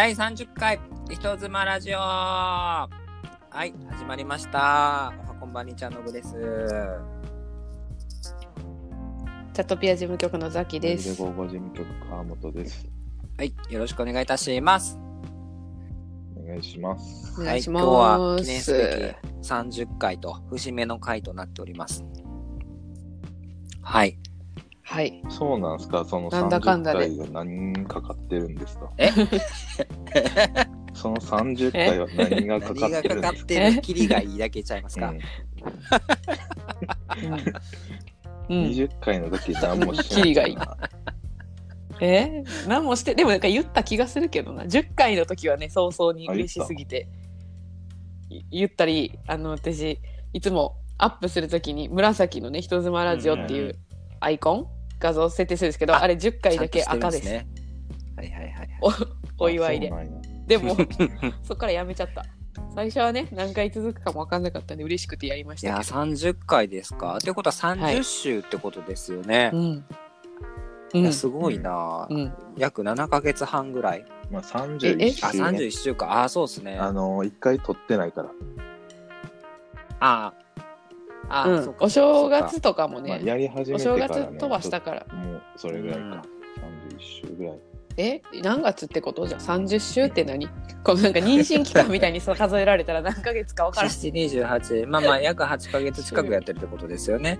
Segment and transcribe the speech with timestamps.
[0.00, 0.80] 第30回
[1.10, 2.88] 人妻ラジオは
[3.66, 6.30] い始まりましたおはこんばんにちゃんのぶです
[9.52, 11.14] チャットピア事務局のザキでです。
[11.20, 12.88] ゴーゴー事務局川本です。
[13.36, 14.98] はいよろしくお願いいたします
[16.34, 17.38] お願いします。
[17.38, 18.72] お願いしはい、今日はま記念すす。
[18.72, 22.06] べき30回と節目の回となっております
[23.82, 24.18] はい
[24.90, 25.22] はい。
[25.28, 26.04] そうなんですか？
[26.04, 27.06] そのなんだかん30だで。
[27.06, 28.90] 回が何人かかってるんですか？
[28.98, 29.10] え？
[30.94, 33.14] その30回は何がかか何がってる？
[33.18, 35.20] んですかかかってるキリがいいだけちゃいますか、うん。
[38.48, 38.66] うん。
[38.66, 40.56] 20回の時何もしキリがいい。
[40.56, 40.76] な
[42.00, 42.42] え？
[42.66, 44.64] 何もして、でもなんか言った気がするけどな。
[44.64, 47.06] 10回の時はね、早々に嬉しすぎて。
[48.28, 50.00] い言ったり、あの、私、
[50.32, 53.78] いつもアップするときに、紫のね、人妻ラジオっていう
[54.18, 54.66] アイコン、
[55.00, 57.24] 画像を設定するんですけど、ああれ10回だけ赤です。
[57.24, 57.46] ね。
[58.16, 58.68] はいはいはい
[59.38, 59.92] おお祝いで。
[60.46, 60.76] でも、
[61.42, 62.24] そっからやめちゃった。
[62.74, 65.96] 最初はね、何回続くかも分かんなかったんで、嬉しくてやりましいやたけど。
[65.98, 67.16] 30回ですか？
[67.16, 69.84] ってことは30週ってことですよね、うん。
[70.94, 71.00] うん。
[71.00, 71.12] いや。
[71.12, 72.32] すごいな、うん。
[72.58, 74.04] 約7ヶ月半ぐらい。
[74.30, 76.78] まあえ31あ週、ね、31週間あそうですね。
[76.78, 78.28] あの1回取ってないから、
[80.00, 80.34] ああ、
[81.46, 81.64] うん。
[81.64, 85.06] そうかお正月とかもね、まあ、やり始おめてから、ね、正月飛ばしたから。
[85.14, 87.58] もうそれぐらいか、31週ぐらい。
[87.96, 89.26] え何月ってこと？
[89.26, 90.48] じゃあ30週って何？
[90.84, 93.90] このなんか妊娠期間みたいにそう数えられたら何ヶ月か分からん。
[93.90, 97.38] 728まあまあ約8ヶ月近くやってるってことですよね。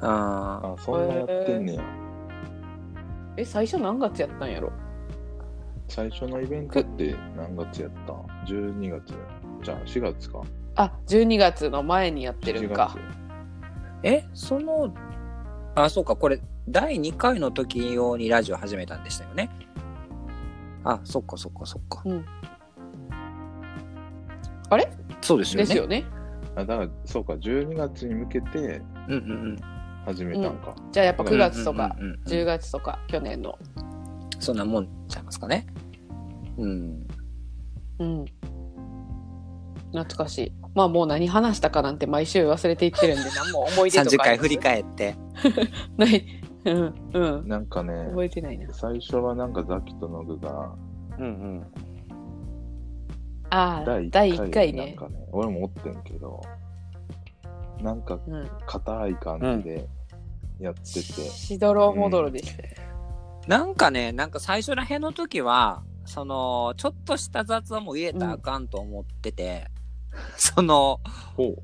[0.00, 1.82] ああそんなやってんねや、
[3.36, 4.72] え、最初何月やったんやろ？
[5.88, 8.12] 最初のイベントって何月やった
[8.50, 9.14] ?12 月。
[9.62, 10.42] じゃあ4月か
[10.76, 12.94] あ、12月の前にやってるんか。
[14.02, 14.94] ーえその
[15.74, 19.50] あそうかこれ第2回の時用にラジオ始めたんでしたよね。
[20.84, 22.02] あそっかそっかそっか。
[24.70, 24.90] あれ？
[25.20, 25.66] そうですよね。
[25.66, 26.04] ですよね。
[26.54, 29.16] あだからそうか12月に向けてうんうんう
[29.54, 29.56] ん
[30.04, 30.56] 始めたん。
[30.58, 32.32] か、じゃあやっぱ9月とかうんうんうんうん。
[32.32, 33.58] 10月とか去年の。
[34.38, 35.66] そんなもんちゃいますかね。
[36.58, 37.06] うん。
[37.98, 38.24] うん。
[39.92, 40.52] 懐かしい。
[40.76, 44.28] まあもう何話したかなんて毎週忘れていってるんで、何も思い出とか30あります？
[44.28, 45.16] 回振り返って
[45.96, 46.24] ない。
[46.66, 46.94] うん。
[47.14, 47.48] うん。
[47.48, 48.72] なんかね覚えてないな。
[48.74, 50.74] 最初はなんかザキとノグが
[51.18, 51.66] うんうん
[53.50, 54.94] ああ、第第1 1回なん。
[54.94, 56.40] かね俺もおってんけど
[57.80, 58.50] なんかうん。
[58.66, 59.88] 硬い感じで
[60.60, 62.68] やってて、しどろもどろでしたよ。
[63.46, 69.68] なんかね、なんか最初らへんの時は、その、ちょっとした雑音も入れたらあかんと思ってて、
[70.36, 71.00] その、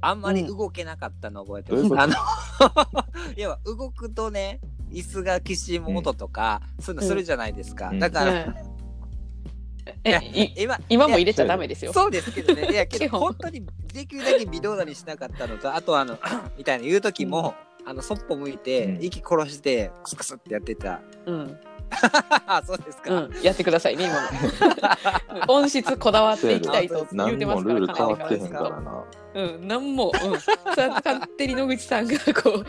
[0.01, 1.89] あんまり動けなかったの覚えてます。
[1.89, 2.01] こと？
[2.01, 2.15] あの、
[3.37, 7.89] 要は動くとね、椅子がきしむ音とか、そういうのするじゃないですか。
[7.89, 8.73] うんだから、うん
[10.05, 11.93] え、い今、今も入れちゃダメですよ。
[11.93, 16.19] そうですけどね、いや、けど本当にできるだけ微動だにしなかったのと、あとあの、
[16.57, 17.55] みたいな言う時も、
[17.85, 21.01] あの、そっぽ向いて、うん息殺して、クスクスってやってた。
[21.27, 21.61] うん。
[22.47, 23.15] あ、 そうですか。
[23.15, 23.43] うん。
[23.43, 25.53] やってくださいね、今も。
[25.61, 29.05] 音質こだわっていきたいと言う何てますから、もルール変わってへんからな
[29.35, 30.41] うん、なんも、うん。
[30.41, 30.53] さ
[31.05, 32.63] 勝手に野口さんがこ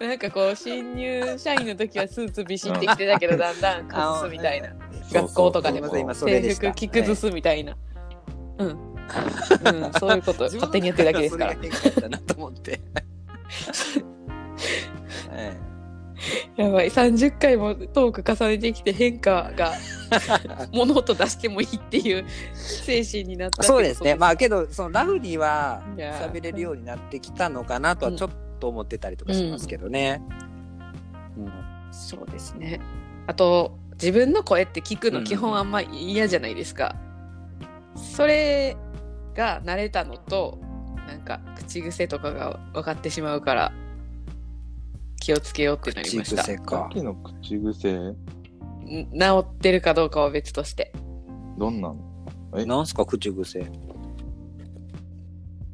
[0.00, 4.70] う、なんかこう、新入社員の時はスーツビシって着てたけど、だんだん崩すみたいな。
[5.12, 7.76] 学校とかでも制服着崩すみたいな。
[8.58, 8.68] うん。
[8.68, 11.90] うん、そういうこと、勝手にやってるだけですから自。
[11.90, 12.80] 分がなと思って。
[15.32, 15.56] え
[16.56, 19.72] やばい、30回もトーク重ねてきて変化が
[20.72, 22.24] 物音出してもいいっていう
[22.54, 24.14] 精神になったそうですね。
[24.14, 28.30] まあけど、そのラフには喋れるようになってきたのかなとはうんちょっ
[28.60, 30.22] と思ってたりとかしますけどね。
[31.90, 32.80] そうですね。
[33.26, 36.96] あと、自分の声って聞くうんの基本あんま嫌じゃないですか。
[37.94, 38.76] それ
[39.34, 40.58] が慣れたのと、
[41.06, 43.72] なんか口癖とかが分かってしまうから、
[45.24, 46.42] 気をつけようってなり口ました。
[46.42, 46.92] 癖さかっ。
[46.92, 47.94] きの口癖？
[47.96, 48.16] ん
[49.18, 50.92] 治ってるかどうかは別として。
[51.56, 51.98] どんなん
[52.58, 52.66] え？
[52.66, 53.64] なんすか、口癖？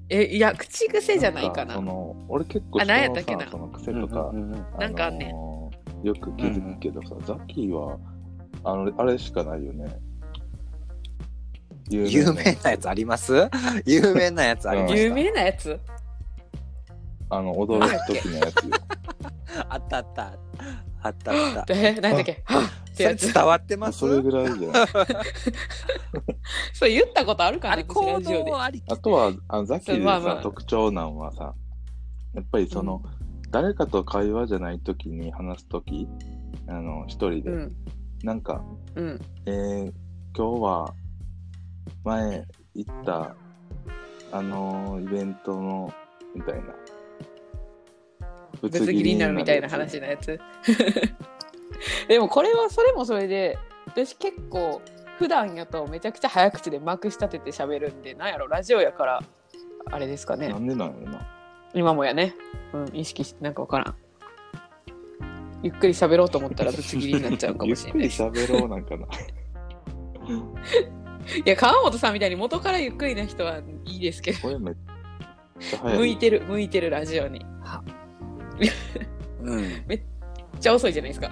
[0.09, 1.75] え、いや、口癖じゃないかな。
[1.75, 3.45] その俺結構あ人の何やったっけな？
[3.47, 5.31] さその癖とか、うんうんうんなんかあんねん。
[5.33, 7.99] のーよく気づくけどさ、ザキは
[8.63, 9.99] あのあれしかないよね。
[11.91, 13.35] 有有名なやつあります？
[13.85, 15.01] 有名なやつありました。
[15.01, 15.77] 有名なやつ？
[17.31, 18.71] あの驚く時のやつよ
[19.69, 20.39] あった あった。
[21.03, 21.75] あったあった。
[21.75, 22.43] え、なんだっけ？
[22.45, 22.63] はっ
[22.93, 23.15] って。
[23.15, 23.99] 伝わってます？
[24.01, 24.87] それぐらいじゃない
[26.75, 29.01] それ言ったことあるかなあれ、私行動ありき。
[29.01, 31.55] とはあのザキでさ、まあまあ特徴なんはさ
[32.35, 33.03] やっぱりその、
[33.51, 36.07] 誰かと会話じゃない時に話す時
[36.69, 37.77] あの一人で、うん。
[38.23, 38.63] なんか
[38.95, 39.21] うん。
[39.47, 39.93] えー
[40.37, 40.95] 今日は
[42.05, 42.45] 前
[42.75, 43.35] 行った、
[44.31, 45.93] あのーイベントの、
[46.37, 46.63] みたいな。
[48.61, 50.39] ぶぶつ切りになるみたいな話のやつ。
[52.09, 54.83] でもこれはそれもそれで私結構
[55.19, 59.23] 普段やとめちゃくちゃ早口でまくし立てて喋るんでなんやろラジオやから
[59.91, 61.27] あれですかねなんでなんやろな。
[61.73, 62.35] 今もやね、
[62.73, 63.95] うん、意識してなんかわからん
[65.63, 69.07] ゆっくり喋ろうと思ったらぶつ切りになっちゃうかもしれないゆっくり喋ろうなんかな。
[71.45, 74.59] いや川本さんみたいに元からゆっくりな人はいいですけど。
[75.83, 77.45] 向いてる向いてるラジオに
[79.43, 79.83] うん。
[79.87, 80.03] めっ
[80.61, 81.31] ちゃ遅いじゃないですか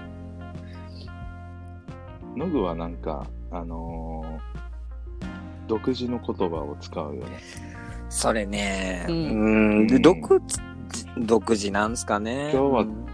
[2.36, 4.58] ノグはなんか、あのー
[5.68, 7.40] 独自の言葉を使うよね。
[8.08, 10.58] それね、ううんん、で独自、
[11.18, 12.50] 独自なんすかね。
[12.54, 13.06] 今日はうん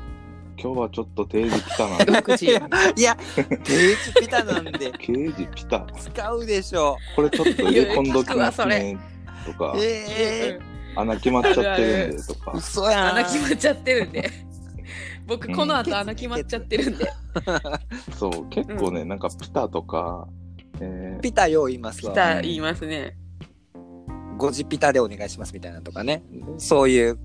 [0.57, 2.05] 今日はちょっと定時ピタなんで。
[2.07, 2.47] 独自
[2.97, 3.17] いや、
[3.65, 5.85] 定時ピタなんで刑事ピタ。
[5.99, 8.97] 使うでしょこれちょっと入れ込んどきますね。
[9.45, 12.52] とかう。、ええ穴決まっちゃってるんでとか。
[12.55, 13.08] 嘘やん。
[13.12, 14.31] 穴決まっちゃってるんで
[15.26, 17.11] 僕この後穴決まっちゃってるんで、
[18.19, 20.29] そう、結構ね、なんかピタとか、
[20.81, 22.14] えーピタよう言います来わ。
[22.14, 23.17] た言いますね
[24.38, 26.23] 5時ピタでお願いしますみたいなとかね。
[26.58, 27.19] そういう。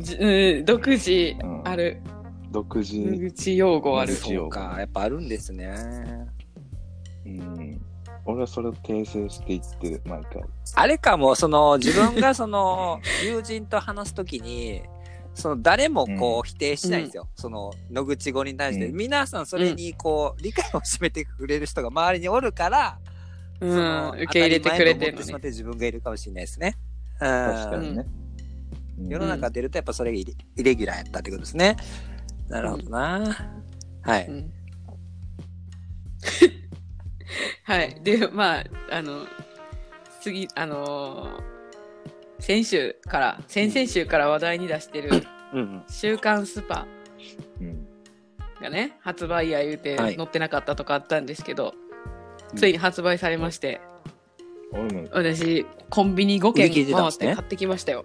[0.00, 1.10] じうん、独自
[1.40, 2.02] うんある、
[2.50, 2.96] 独自、
[3.32, 4.22] 口用語ある独。
[4.22, 5.74] 自そうか、やっぱあるんですね。
[7.24, 7.80] うん。
[8.24, 10.42] 俺はそれを訂正していってる、毎回。
[10.74, 14.82] あれかも、その、自分がその、 友人と話すときに、
[15.34, 17.28] その、誰もこうう、否定しないんですよ。
[17.34, 18.86] その、野口語に対して。
[18.86, 22.98] うん皆さんそれにこう、理解を示めてくれる人が周りにおるから、
[23.60, 26.76] うそのん、受け入れてくれてるのねてしまって自分がいるかもしれないですね。
[27.20, 28.06] うん確かにね。
[29.08, 31.76] 世の中出るとやっぱそれがイレイレギュラーやったってことですね。
[32.48, 33.36] なるほどな。
[34.02, 34.30] はい。
[37.68, 37.96] う んはい。
[38.02, 39.26] でまああの
[40.20, 41.52] 次あのー
[42.40, 45.10] 先週から先々週から話題に出してる
[45.52, 45.60] うん。
[45.60, 45.82] うん。
[45.88, 46.86] 「週刊スパ
[47.60, 47.86] うん。」
[48.60, 50.16] がね発売や言うてはい。
[50.16, 51.74] 載ってなかったとかあったんですけど、
[52.52, 52.58] うん。
[52.58, 53.80] ついに発売されまして
[54.72, 58.04] 俺も、私コンビニ5売り切れ軒回って買ってきましたよ。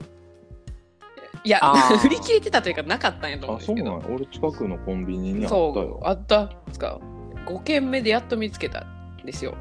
[1.44, 1.60] いや
[2.06, 3.88] 売り切れてたというかなかったんやと思うんあ、ですけど。
[3.92, 4.16] そうなんや。
[4.18, 6.00] 俺近くのコンビニにあったそうよ。
[6.04, 7.00] あったんですか
[7.46, 8.82] ？5軒目でやっと見つけた。
[8.82, 8.97] ん
[9.28, 9.54] ですよ。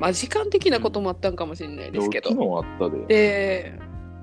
[0.00, 3.06] まあ時間的なこともあったんかもしれないですけど、昨日あったで。
[3.06, 3.78] で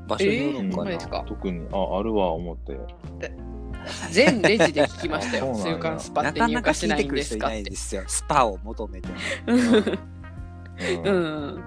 [0.08, 0.92] 場所によるんかな。
[0.92, 2.78] えー特に、あ、あるわ、思って。
[4.12, 5.54] 全レジで聞きましたよ。
[5.56, 7.56] 週刊スパって入なかなか荷しないんですかって。
[7.56, 8.04] ないですよ。
[8.08, 9.10] スパを求めて。
[9.48, 9.62] うん。
[11.04, 11.64] うん。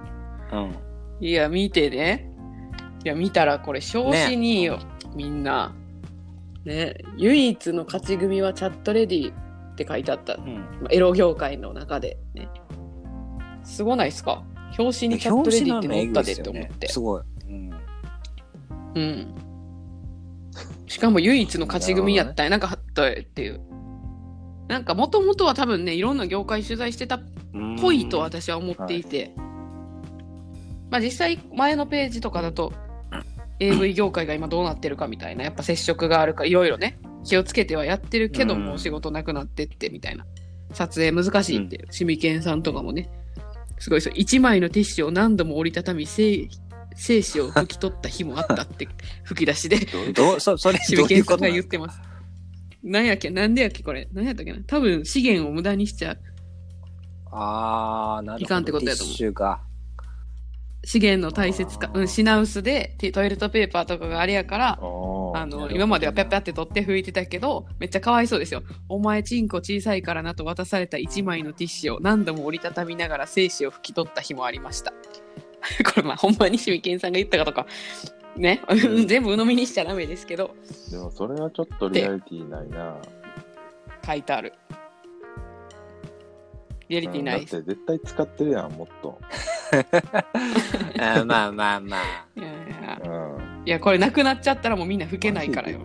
[0.53, 0.75] うん。
[1.21, 2.31] いや見てね。
[3.05, 4.79] いや見たらこれ表紙によ、
[5.15, 5.75] みんな。
[6.65, 10.35] ね唯一の勝ち組はチャットレディって書いてあった。
[10.35, 10.57] うん。
[10.57, 12.49] まあエロ業界の中でね
[13.65, 14.43] すごないですか？
[14.79, 17.23] 表紙にチャットレディって載ったでって思って、すごい。
[17.49, 17.71] うん。
[18.95, 19.35] うん
[20.87, 23.61] しかも唯一の勝ち組やったんやなんかはったっていう。
[24.69, 27.21] なんかもともとは多分ねいろんな業界取材してたっ
[27.81, 29.33] ぽいと私は思っていて、
[30.91, 32.73] まあ実際前のページとかだと
[33.61, 38.65] AV 業界が今どうなってるかみたいなやっぱ接触があるからいろいろね気をつけてはやってるけどうん。
[38.65, 40.25] もう仕事なくなってってみたいな。
[40.73, 43.11] 撮影難しいって、シミケンさんとかもね
[43.81, 46.49] すごいですよ1枚のティッシュを何度も折りたたみ精
[46.97, 48.87] 精子を拭き取った日もあったって
[49.25, 49.79] 吹き出しで。
[50.13, 52.01] どう、そ、それ、 シどういうことなんですか言ってます。
[52.83, 53.31] なんやっけ？
[53.31, 54.09] なんでやっけこれ？
[54.13, 54.59] 何やったっけな？
[54.67, 56.19] 多分資源を無駄にしちゃう。
[57.33, 58.45] あー、なるほど。
[58.45, 59.17] いかんってことやと思う。
[59.17, 59.61] ティッシュが。
[60.83, 68.63] 資源の大切か、うん、品薄でテトイレットペーパーとかがあれやからあの今まではペャペャって取って拭いてたけどめっちゃかわいそうですよ。
[68.89, 74.93] お前チンコ小さいからなと渡された1枚のティッシュを何度も折りたたみながら精子を拭き取った日もありました。
[75.85, 77.67] これまあほんまにシミケンさんが言ったかとか。
[78.37, 78.61] ね？
[79.07, 80.55] 全部鵜呑みにしちゃダメですけど。
[80.91, 82.97] でもそれはちょっとリアリティないな。
[84.07, 84.55] 書いてある
[86.91, 87.47] リアリティない。
[87.47, 89.19] だって絶対使ってるやん、もっと。
[90.99, 92.01] あーまあまあまあ。
[92.37, 92.51] いやい
[92.83, 93.01] や。
[93.05, 93.09] う
[93.63, 93.63] ん。
[93.65, 95.81] いやこれなくなっちゃったらもうみんな吹けないからよ。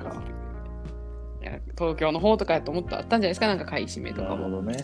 [1.78, 3.48] 東京の方とかやと思ったらあったんじゃないですか？
[3.48, 4.46] なんか買い占めとなかも。
[4.50, 4.84] るほどね。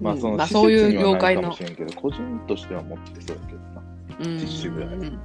[0.00, 1.54] まあうんその、施まあそういう業界の。
[1.96, 3.82] 個人としては持ってそうやけどな。
[4.18, 4.86] ティッシュぐら。
[4.86, 5.02] いうん。
[5.02, 5.18] うん。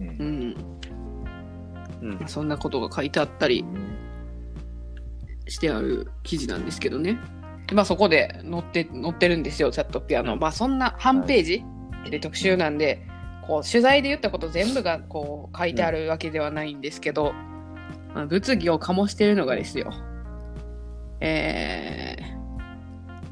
[0.00, 0.56] うん。
[2.02, 2.10] うん。
[2.18, 3.64] まあ、そんなことが書いてあったり
[5.48, 7.18] してある記事なんですけどね。
[7.66, 10.34] でまあそこで載って載ってるんですよ、チャットピアノ。
[10.34, 11.64] うんまあそんな半ページ
[12.10, 13.06] で特集なんで、
[13.46, 17.32] こう取材で言ったこと全部がこう書いてあるわけではないんですけど、
[18.14, 19.92] まあ、物議を醸しているのがですよ。
[21.20, 22.36] えー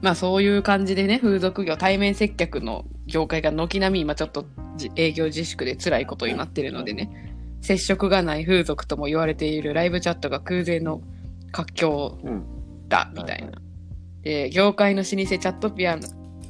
[0.05, 4.45] まあそういう感じでね、風俗業、対面接客の業界が軒並み今ちょっと
[4.77, 11.01] じ営業自粛で辛いことになってるのでね、接触がない風俗とも言われているライブチャットが空前の
[11.53, 12.45] 活況うん。
[12.89, 13.64] だみたいな。
[14.25, 15.99] で、業界の老舗チャットピア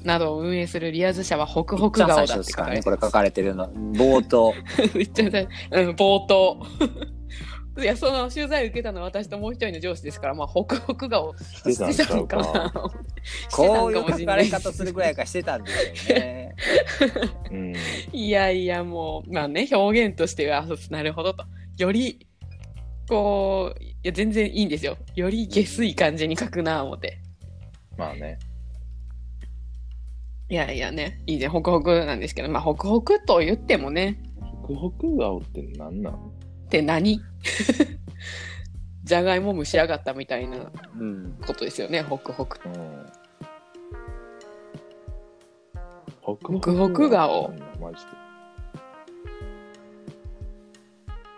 [0.04, 3.68] などを運営するリアズ社はホクホク顔だって書ですからね、かれてこれ書かれてるの。
[3.92, 4.54] 冒頭。
[4.94, 6.64] めっちゃね、うん、冒頭。
[7.76, 12.92] いや、その取材受けたのは私ともう一人の上司ですから、まあ、ホクホク顔してたんちゃうしてたんかなか。。
[13.50, 16.54] こういう書かれ方するぐらいかしてたんですよね。
[17.50, 17.74] うん。
[18.12, 21.44] いやいや、もう、まあね、表現としては、なるほどと。
[21.78, 22.28] より、
[23.08, 24.96] こう、いや、全然いいんですよ。
[25.16, 27.18] より下水感じに書くな、思って。
[27.96, 28.38] まあね。
[30.50, 36.32] いやいやね、いいね、ホクホクなんですけど、まあ、ホクホクと言ってもね、ホクホク顔って何なの？
[36.66, 37.20] って何？
[39.04, 41.38] じゃがいも蒸し上がったみたいなうん。
[41.46, 42.58] ことですよね、ホクホク。
[42.66, 43.06] うん。
[46.20, 47.52] ホクホクホク顔。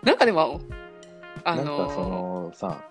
[0.02, 0.60] なんかでも、
[1.44, 2.08] あなんかその
[2.48, 2.84] のさ、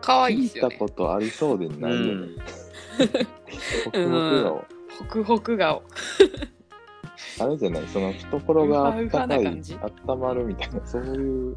[0.00, 0.74] 可愛い聞いですよね。
[0.76, 2.04] たことありそうでないよね。
[2.12, 2.36] うん
[3.84, 4.64] ホクホク顔。
[4.98, 5.82] ホクホク顔。
[7.40, 7.86] あれじゃない？
[7.88, 11.56] その懐があったかない感じ、温まるみたいな、そういう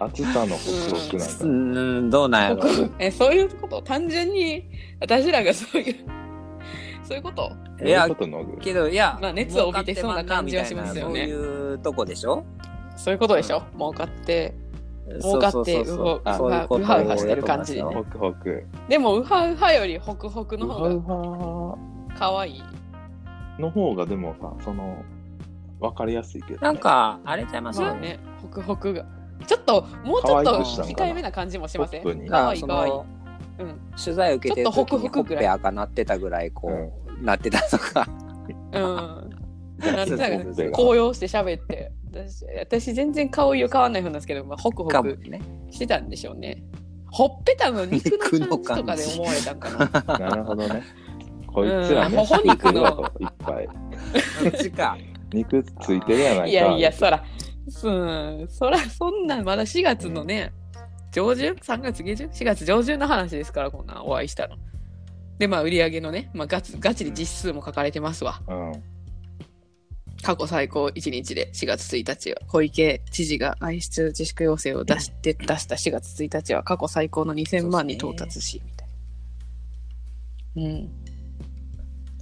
[0.00, 1.80] 暑さのホクホクなんかうな。
[2.00, 2.62] ん、どうなんやろ。
[2.98, 3.82] え、そういうこと？
[3.82, 4.64] 単純に、
[5.00, 5.94] 私らがそういう、
[7.02, 7.50] そういうこと？
[7.84, 8.44] いうことの？
[8.44, 12.44] ぐけど、いや、まあ熱を帯びてそうな感じはしますよねそういうとこでしょ？
[12.96, 13.62] そういうことでしょ？
[13.74, 14.54] 儲かって。
[15.18, 18.64] 儲かってそうそうそうはうはしてる感じでねホクホク。
[18.88, 21.78] でも、ウハウハよりホクホクの方ウがハ
[22.18, 22.62] 可愛い。
[23.58, 25.02] の方がでもさ、その、
[25.80, 26.58] わかりやすいけど、ね。
[26.62, 27.80] なんか、あれちゃいます？
[27.80, 29.04] まあね、ホクホクが。
[29.46, 32.92] ちょっと、もうちょっと控えめな感じもしませんポップに可あそ愛い可愛い。
[32.92, 33.06] の
[33.58, 33.80] うん。
[34.02, 38.06] 取材受けてるちょっとホク時にほっホクぐらいぺ赤なってたぐらい、こう、なってたとか。
[38.72, 39.30] うん。
[39.80, 45.40] なんそうかそうそう高揚して喋って私私全然顔色変わんないふうなんですけど、まあ、ホクホクかもね。
[45.70, 46.62] してたんでしょうね
[47.10, 49.70] ほっぺたの肉の感じとかで思われたんか
[50.18, 50.82] ななるほどね。
[51.46, 53.68] こいつらうん飯食ってるわと、いっぱい。
[54.42, 54.96] そっちか。
[55.32, 56.46] 肉ついてるやないか。
[56.46, 57.24] いやいやそら
[57.84, 60.52] うんそらそんなんまだ4月のね
[61.12, 64.56] 上旬？3月下旬？4月上旬の話ですからこんなお会いしたの
[65.38, 68.72] でまあ売り上げのね、まあ、ガチガチで実数も書かれてますわうん。
[70.22, 78.88] 過去最高1日で4月1日は小池知事が外出自粛要請を出して出した4月1日は過去最高の2000万に到達し、みたい
[80.56, 80.70] な。
[80.70, 80.90] うん。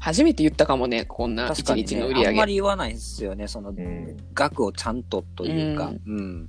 [0.00, 2.50] 初めて言ったかもね、こんな1確かに、ね、日の売り上あんまげ。
[2.50, 4.17] り言わないですよね、その、うん。
[4.33, 5.88] 額をちゃんとというか。
[5.88, 6.49] ううん。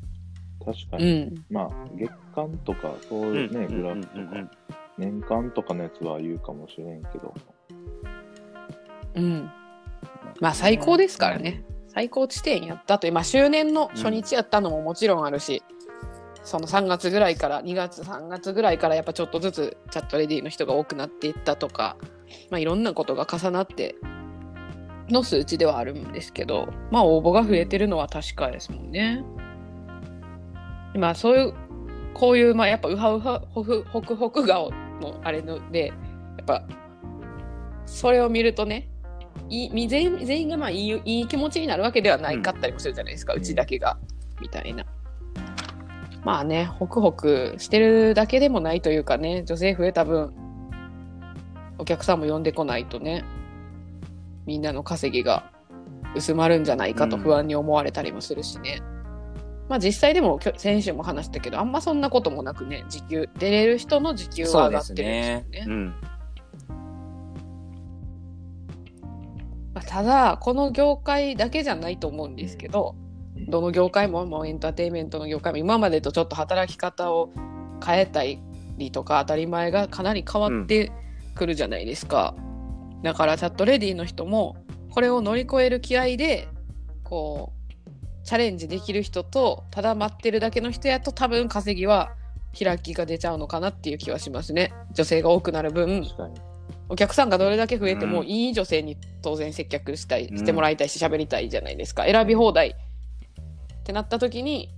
[0.62, 1.22] う確かに。
[1.22, 1.46] ん。
[1.50, 4.51] まあ、月間とか、そういうね、グラフとか、
[4.98, 7.34] 年間とかのやつは言うかもしれんけど。
[9.15, 9.50] うん。
[10.39, 11.63] まあ最高ですからね。
[11.88, 15.63] 最高地点やったという、まあ周年の初日やったのももちろんあるし、
[16.43, 21.98] その3月ぐらいから、2月、3月ぐらいからやっぱちょっとずつチャットレディの人が多くなっていったとか、
[22.50, 23.96] まあいろんなことが重なって
[25.10, 29.24] の数値ではあるんですけど、まあ応募が増えてるのは確かですもんね。
[30.96, 31.53] まあそういう、
[32.13, 35.93] こういう、まあやっぱウハウハ、ホフホクホク顔のあれので、や
[36.43, 36.63] っぱ、
[37.86, 38.89] それを見るとね、
[39.50, 43.98] いい全員全員がまあいいいい気持ちになるわけではないかったりもするじゃないですか、うちだけが、
[44.41, 44.86] みたいな。
[46.24, 50.34] まあね、ホクホクしてるだけでもないというかね、女性増えた分、
[51.77, 53.24] お客さんも呼んでこないとね、
[54.46, 55.51] みんなの稼ぎが
[56.15, 58.82] 薄まるんじゃないかと不安に思われたりもするしね。
[59.70, 65.65] まあ実際でも先週も話したけど、あんまそんなこともなくね、時給、出れる人の時給は上がってるんですよね。。
[65.65, 65.94] ねうん。
[69.89, 72.96] ただこの業界だけじゃないと思うんですけど、
[73.48, 77.31] どの業界ももうエンターテインメントの業界も今までとちょっと働き方を
[77.84, 78.39] 変えたり
[78.91, 80.91] とか当たり前がかなり変わって
[81.34, 82.36] くるじゃないですか、
[83.01, 84.58] だからチャットレディの人も
[84.91, 86.48] これを乗り越える気合で
[87.03, 87.79] こう
[88.24, 92.12] チャレンジできる人とただ待ってるだけの人やと多分稼ぎは
[92.58, 94.72] 開きが出ちゃうのかなっていう気はしますね。
[94.93, 96.03] 女性が多くなる分。
[96.89, 104.69] お客さんがどれだけ増えても、うんいい女性に当然接客したい、うんしてもらいたいし喋りたいじゃないですか選び放題ってなった時に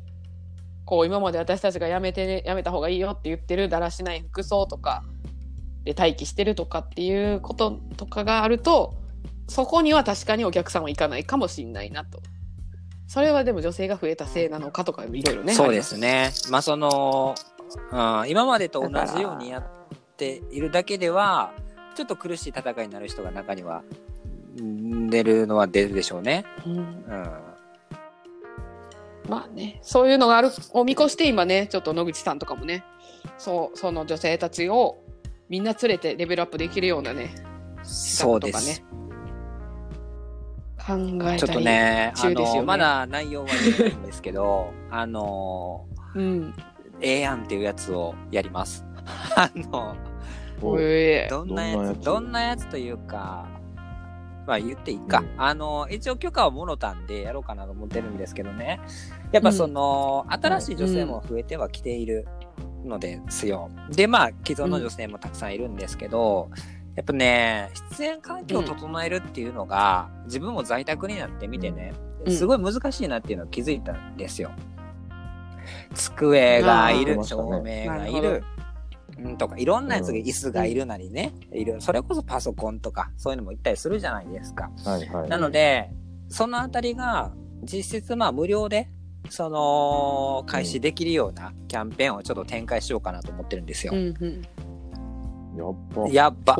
[0.85, 5.03] こう今まで私たちがやめて、ね、やめた方がいいよって言ってるだらしない服装とか
[5.83, 8.93] で待機してるとかっていうこととかがあると
[9.47, 12.21] そこには確かにお客さんは行かないかもしれないなと。
[13.07, 15.53] それはでも女性が増えたせいなのかとかいろいろね。
[15.53, 16.31] そうですね。
[16.49, 17.35] まあその、
[17.91, 19.63] うん、今までと同じようにやっ
[20.15, 21.51] ているだけでは
[21.95, 23.83] ちょっと苦しい戦いになる人が中には
[24.55, 26.45] 出るのは出るでしょうね。
[26.65, 27.51] うんうん。
[29.29, 32.83] まあね、そういうのがあるを見越して今ね、ちょっと野口さんとかもね、
[33.37, 35.03] そう、その女性たちを
[35.47, 37.35] みんな連れてレベルアップできるようなね、
[37.83, 38.81] そうです。
[38.81, 38.91] 企
[40.81, 41.39] 考えたり。
[41.39, 46.53] ちょっとね、あ中ですよねの、まだ内容は言えないんですけど、 あの、うん。
[46.99, 48.85] ええやんっていうやつをやります。
[49.35, 49.95] あの、
[50.61, 52.05] どんなやつ、どんなやつ？
[52.05, 53.47] どんなやつというか、
[54.47, 55.19] まあ言っていいか。
[55.19, 55.33] うん。
[55.37, 58.79] あの、一応許可をもろたんでやろうかなと思ってるんですけどね。
[59.31, 62.27] やっぱその、新しい女性も増えてはきている
[62.85, 63.69] のですよ。
[63.89, 66.49] で、まあ既存の女性もたくさんいるんですけど、
[66.95, 71.93] やっぱね、出演環境を整えるっていうのが、自分も在宅になってみてね、
[72.25, 72.33] うん。
[72.33, 74.51] すごい難しいなっていうのを気づいたんですよ。
[75.93, 78.43] 机がいる、照明がないる
[79.37, 81.79] とか、いろんなやつが、うん椅子がいるなりね、いる。
[81.79, 84.69] それこそパソコンとか、そういうのも行ったりするじゃないですか。
[84.85, 85.29] はいはい。
[85.29, 85.89] なので、
[86.29, 88.89] そのあたりが、実質まあ無料で、
[89.29, 93.97] その、開始できるようなキャンペーンをちょっと展開しようかなと思ってるんですよう。
[93.97, 94.41] んうん。
[95.57, 96.07] やっば。
[96.09, 96.55] やっば。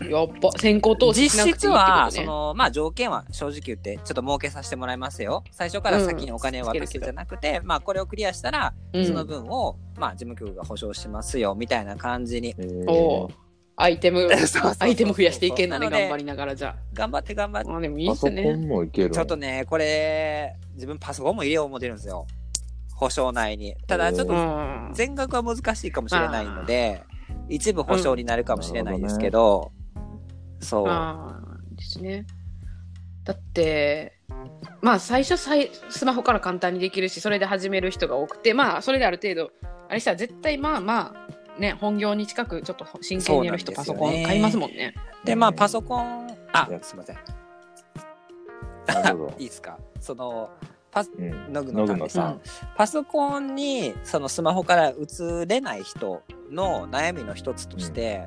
[0.00, 5.44] やっぱ先行投資しな実質は、その、まあ条件は正直言って、ちょっと儲けさせてもらいますよ。
[5.52, 12.54] 最初から先にお金を渡すじゃなくて、まあこれをクリアしたら、うんその分を、まあ事務局が保証しますよ、みたいな感じに。
[12.58, 13.28] えーおう
[13.74, 14.28] アイテム
[14.80, 17.76] アイテム増やしていけんなね頑張りながらじゃ頑張って頑張ってあ。
[17.76, 19.10] あでもいいパソコっすねンもいける。
[19.10, 22.26] ちょっとね、これ、自分パソコンも入れよう思ってるんですよ。
[22.94, 23.74] 保証内に。
[23.86, 27.02] ただ、ちょっうとん全額は難しいかもしれないので、
[27.48, 29.72] 一部保証になるかもしれないですけど、
[30.62, 31.76] そう。
[31.76, 32.26] ですね。
[33.24, 34.18] だって
[34.80, 39.52] まあ最初さいスマホから簡単にできるしそれで始める人が多くてまあそれである程度
[39.88, 44.94] あれしたら絶対まあまあね本業に近くちょっと真剣にやる人、パソコン買いますもんね。
[45.24, 47.16] で、まあ、パソコン、あすいません。
[48.86, 49.78] なるほどいいですか？
[50.00, 50.50] その、
[50.90, 51.52] パうん。
[51.52, 52.40] ノグノさん。
[52.76, 58.26] パソコンにそのスマホから移れない人の悩みの一つとして、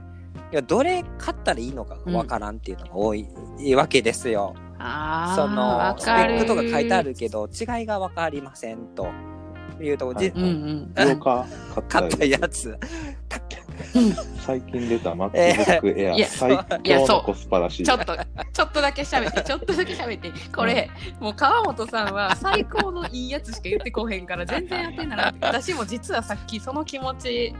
[0.56, 3.28] いやどれ買ったらいいのかわからんっていうのが多い,、
[3.76, 4.56] わけですよ。
[4.80, 6.36] ああそのスペわかる。
[6.36, 9.10] ックとか書いてあるけど違いが分かりませんと
[9.82, 10.20] いうところ。
[10.22, 10.41] で、はい。
[10.41, 11.20] うんうん
[11.89, 12.78] 買ったやつ。
[14.46, 17.84] 最近出たえ MacBook い Air や最いやそう強のコスパらしい。
[17.84, 20.32] ちょっと、ちょっとだけ喋って、ちょっとだけ喋って。
[20.56, 20.89] これ、
[21.20, 25.46] もう川本さんは最高のいいやつしか言ってこうへんから、全然当てんならって。
[25.46, 27.54] 私も実はさっきその気持ち、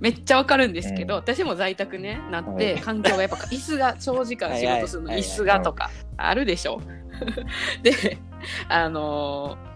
[0.00, 2.82] めっちゃわかるんですけど、うん私も在宅ね、なって、はい。
[2.82, 6.80] 環境がやっぱ椅子が長時間仕事するの、椅子がとか、あるでしょ。
[7.82, 8.18] で、
[8.68, 9.72] あのー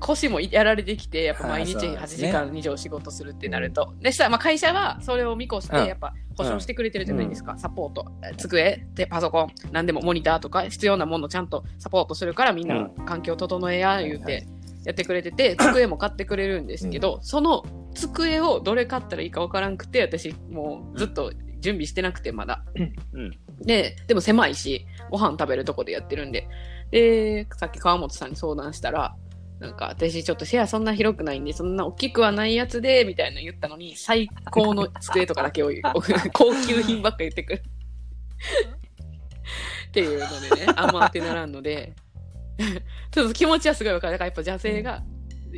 [0.00, 2.28] 腰もやられてきて、やっぱ毎日8はいそうですね。
[2.28, 3.94] 時間以上仕事するってなると。
[4.00, 5.86] でしたら、まあ会社はそれを見越して、うん。
[5.86, 7.56] やっぱ保証してくれてるじゃないですか。
[7.58, 8.06] サポート。
[8.36, 14.46] 机でパソコン、何でもモニターとか必要なものをちゃんとサポートするからみんな環境整えや言うて
[14.84, 22.64] やってくれてて、机も買ってくれるんですけど、その机をどれ買ったらいいかわからんくて、私もうずっと準備してなくてまだ。
[23.12, 23.30] うん
[23.60, 26.48] で、でも狭いし、ご飯食べるとこでやってるんで。
[26.90, 29.16] で、さっき川本さんに相談したら、
[29.60, 35.70] なんか私ちょっとシェアそんな広くないんで、そんな大きくはないやつで、みたいなの言ったのに、最高の机とかだけを
[36.34, 37.62] 高級品ばっか言ってくる。
[39.88, 41.94] っていうのでね、あんま当てならんので、
[43.10, 44.12] ちょっと気持ちはすごいわかる。
[44.12, 45.02] だからやっぱ女性が、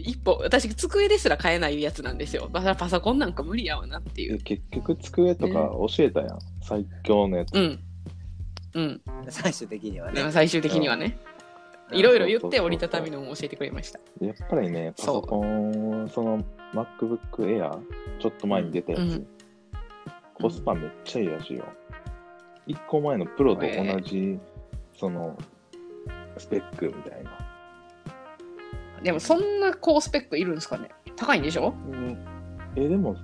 [0.00, 2.48] 一歩、私机ですら買えないやつなんですよ。
[2.52, 4.38] だからパソコンなんか無理やわなっていう。
[4.38, 6.38] 結局机とか教えたやん。
[6.62, 7.54] 最強のやつ。
[7.54, 7.80] うん。
[8.74, 9.00] うん。
[9.28, 11.18] 最終的にはね最終的にはね。
[11.30, 11.36] うん
[11.92, 14.00] いろいろ言って折りたたみのも教えてくれました。
[14.20, 17.78] やっぱりね、パソコン、その MacBook Air、
[18.18, 19.26] ちょっと前に出たやつ、うん
[20.38, 21.64] コスパめっちゃいいらしいよ。
[22.66, 24.38] 一個前のプロと同じ、
[24.98, 25.34] その、
[26.36, 27.35] スペックみたいな。
[29.02, 30.90] でもそんな高スペックいるんですかね？
[31.16, 31.74] 高いんでしょ？
[32.76, 33.16] え、でも、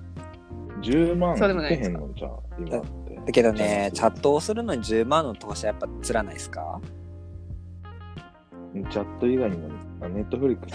[0.81, 3.15] 10万そうでもないいけへんのじゃあ、今って。
[3.25, 6.79] だけどねチャットをするのに10万の投資はやっぱつらないですか？
[8.73, 9.69] チャット以外にも、
[10.09, 10.73] ネットフリックス。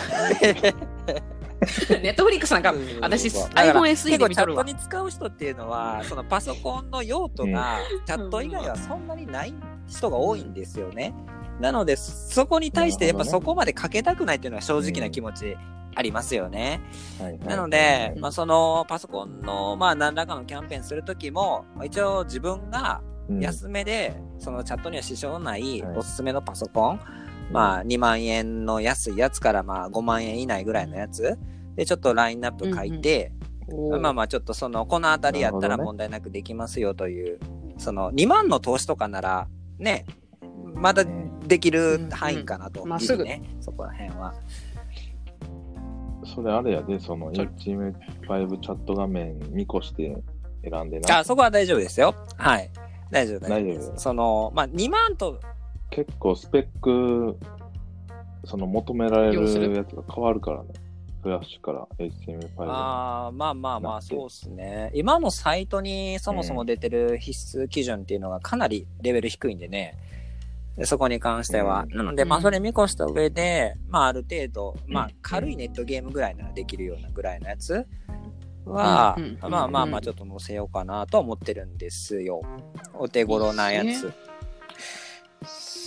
[2.00, 4.62] ネットフリックスなんか、私、iPhone SE 結構チャット。
[4.62, 9.52] に使う人っていうのはそのパソコンの用途がチャット以外はそんなにない
[9.88, 11.12] 人が多いんですよね。
[11.60, 15.56] なのでそこに対してやっぱそこまでかけたくないっていうのは正直な気持ち
[15.94, 16.80] ありますよね。
[17.44, 23.40] なので、うんまあ、そのパソコンのまあ何らかのキャンペーンするときもまあ一応自分がうん。
[23.40, 25.96] 安めで、そのチャットには支障ないはい。
[25.98, 27.00] おすすめのパソコン、
[27.52, 31.38] まあ2万円の安いやつからまあ5万円以内ぐらいのやつ
[31.76, 33.32] でちょっとラインナップ書いて、
[34.00, 37.38] まあまあちょっとそのこの辺りやったら問題なくできますよという、
[37.76, 40.06] その2万の投資とかならね
[40.80, 41.04] まだ
[41.46, 43.24] できる範囲かなと、うんまっすぐ。
[43.24, 43.42] ね。
[43.60, 44.34] そこら辺は。
[46.34, 47.48] それあれやで、そのそれ。
[47.48, 50.16] HTML5 チャット画面見越して
[50.62, 51.18] 選んでな。
[51.18, 52.14] あそこは大丈夫ですよ。
[52.36, 52.70] はい。
[53.10, 53.96] 大丈夫大丈夫で大丈夫。
[53.96, 55.40] すそのまあ2万と。
[55.90, 57.38] 結構スペック、
[58.44, 60.68] その求められるるやつが変わるからね。
[61.22, 64.90] フラッシュから HTML5 ああまあまあまあそうっすね。
[64.94, 69.96] 今のサイトにそもそも出てる必須基準っていうのがかなりレベル低いんでね。
[70.00, 70.17] で
[70.86, 71.96] そこに関しては、うん。
[71.96, 72.42] なのでまあうん。
[72.42, 75.12] それ見越した上で、まあある程度まあうん。
[75.22, 77.86] 軽いネットゲームぐらいならできるようなぐらいのやつ
[78.64, 79.94] は、まあまあまうん。
[79.96, 82.42] あちょっと載せようかなとは思ってるんですよ。
[82.94, 84.12] お手頃なやつ。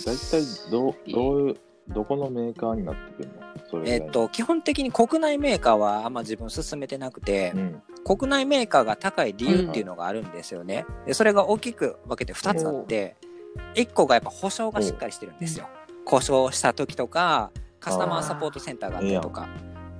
[0.04, 1.56] 大体どう、どういう、
[1.88, 3.28] どこのメーカーになってくる
[3.82, 3.86] の？
[3.86, 7.82] えっと基本的に国内メーカーはあんま自分進めてなくて、うん。
[8.04, 10.84] 国内メーカーが高い理由っていうのがあるんですよね。
[11.06, 13.16] でそれが大きく分けて2つあって、
[13.74, 15.68] 1個がやっぱ保証がしっかりしてるんですよ。
[16.04, 19.48] 故障した時とか、カスタマーサポートセンターがあったりとか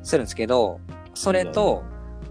[0.02, 0.80] するんですけど、
[1.14, 1.82] それと、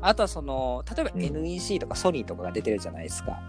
[0.01, 3.39] あとはその、例えばうん NEC とかソニーとかが出てるじゃないですか。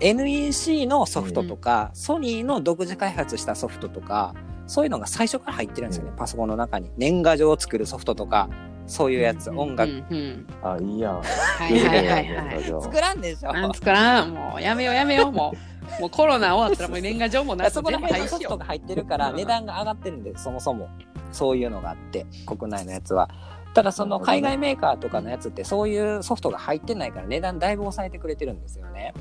[0.00, 4.34] NEC のソフトとか、ソニーの独自開発したソフトとか、
[4.66, 6.90] そういうのが最初から入ってるんですよね、うんパソコンの中に。
[6.96, 8.48] 年賀状を作るソフトとか、
[8.86, 11.20] そういうやつ、うん音楽、うんうんあ、いいやん。
[11.20, 11.22] は
[11.68, 12.64] いはいはいはい。
[12.82, 13.52] 作らんでしょ。
[13.52, 15.58] なんつからん、もうやめようやめよう、もう。
[16.00, 18.56] もうコロナ終わったらもう年賀状もなくそこら辺のソフト。
[18.56, 20.88] が入ってるからうん値段が上がってるんで、そもそも。
[21.30, 23.28] そういうのがあって、国内のやつは。
[23.74, 29.14] ただその海外メーカーとかのやつってそういうソフトが入ってないから値段だいぶ抑えてくれてるんですよね。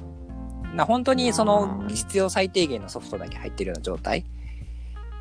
[0.76, 4.26] な本当にその必要最低限のソフトだけ入ってるような状態。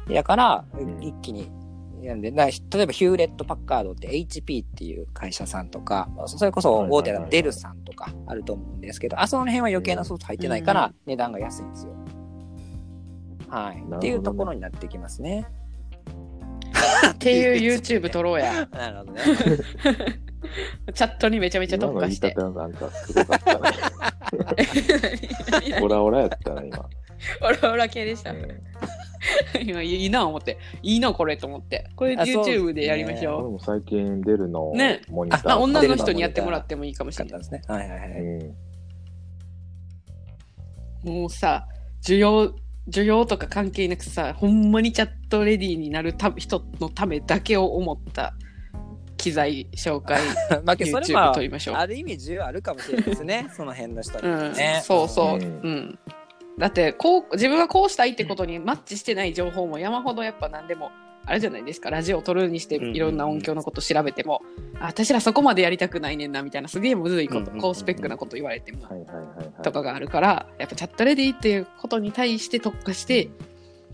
[0.09, 1.51] だからん一気に。
[2.07, 11.93] なんでな例えばヒューレット・パッカードって HP っていう会社さんとか、それこそ大手だとデルさんとかあると思うんですけど、あその辺は余計なソフト入ってないから値段が安いんですよ。
[13.49, 13.77] はい。
[13.77, 15.47] ねっていうところになってきますね。
[17.13, 18.69] っていう YouTube 撮ろうや。
[18.73, 19.21] なるほどね。
[20.95, 22.35] チャットにめちゃめちゃ今の特化して。
[22.37, 23.71] 言い方なんかすごかったね。
[25.83, 26.89] オラオラやったな、今。
[27.43, 28.33] オラオラ系でした。
[28.33, 28.49] うん
[29.67, 30.59] 今いいな思って。
[30.83, 31.91] いいなこれと思って。
[31.97, 35.41] これ YouTube でやりまし俺ょも最近出るのねモニター。
[35.43, 35.47] う。
[35.47, 37.39] まあ女の人にやってもらってもいいかもしれない。
[37.39, 37.63] ですね。
[37.67, 38.11] はいはいはい。
[38.23, 38.55] う
[41.05, 41.13] ん。
[41.21, 41.67] もうさ、
[42.03, 42.55] 需要、
[42.89, 48.35] 需要とか関係なくさ、ほんまにチャットレディーになるた人のためだけを思った
[49.17, 50.21] 機材紹介、
[50.65, 51.75] まあ、YouTube は撮りましょう。
[51.77, 53.49] ある意味需要あるかもしれないですね。
[53.55, 54.81] その辺の人にうん、はね。
[54.83, 55.99] そうそう、ううんん
[56.59, 60.91] だってこう自分がこうしたいってことにマッチしてない情報も山ほどやっぱ何でも
[61.27, 64.43] あるじゃないですかラジオを撮るにしてうんうんうんいろんな音響のこと調べても、
[64.81, 68.89] あ私らそこまでやりたくないねんなみたいなすげえむずいこと、うんうんうんうん高スペックなこと言われても。
[69.63, 73.29] とかがあるからやっぱチャットレディっていうことに対して特化して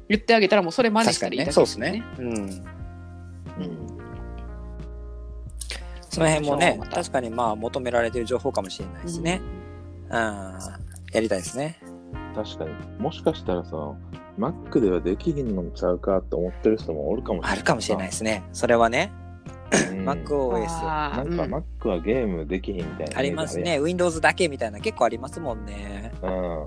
[0.09, 2.05] 言ってあげたらもうそれ真似したらいいだけそうですね。
[2.19, 2.27] うん。
[2.29, 2.67] うん。
[6.09, 9.43] その辺もね確かにまあ求められてる情報かもしれないですね。
[10.09, 10.59] うん。
[11.13, 11.79] やりたいですね。
[12.37, 12.71] 確かに。
[12.99, 13.95] もしかしたらさ、
[14.39, 17.53] Mac ではできひんのちゃうかって思ってる人もおるかもしれない。
[17.53, 18.45] あるかもしれないですね。
[18.53, 19.11] それはね、
[19.91, 20.85] うん MacOS。
[20.85, 23.19] なんか Mac はゲームできひんみたいな。
[23.19, 23.59] あります。
[23.59, 23.81] ね。
[23.81, 26.13] Windows だけみたいな結構ありますもんね。
[26.23, 26.31] うん。
[26.31, 26.67] Mac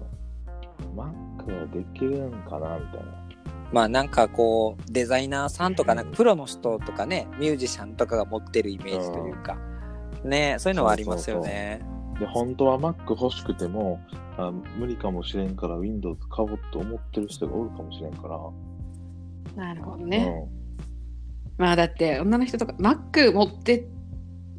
[0.98, 3.20] はできるんかなみたいな。
[3.72, 9.58] まあなんかこう、デザイナーさんとか、なんかプロの人とかね、ミュージシャンとかが持ってるイメージというか、
[10.24, 11.82] ね、そういうのはありますよね。
[12.20, 14.00] で、本当は Mac 欲しくても、
[14.38, 18.40] あ無理かもしれんから Windows 買おうと思ってる人がおるかもしれんから。
[19.56, 20.48] なるほどね、
[21.58, 23.88] まあだって女の人とか Mac 持って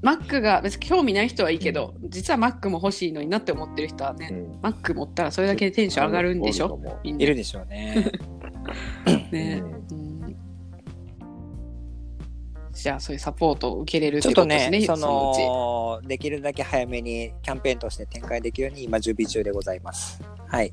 [0.03, 4.39] Mac が別に興味ない人はいいけど、実は Mac も欲しいのになって思ってる人はね、うん。
[4.39, 4.61] うん。
[4.61, 6.81] Mac 持ったらそれだけでテンション上がるんでしょ？
[7.05, 8.11] いるでしょうね。
[9.31, 10.05] ね、うん。
[10.05, 10.10] うん
[12.83, 20.23] じゃあそういうサポートを受けれるっちょっとてことですねね、そのうちの、できるだけ早めにキャンペーンとして展開できるように今準備中でございます。
[20.47, 20.73] はい。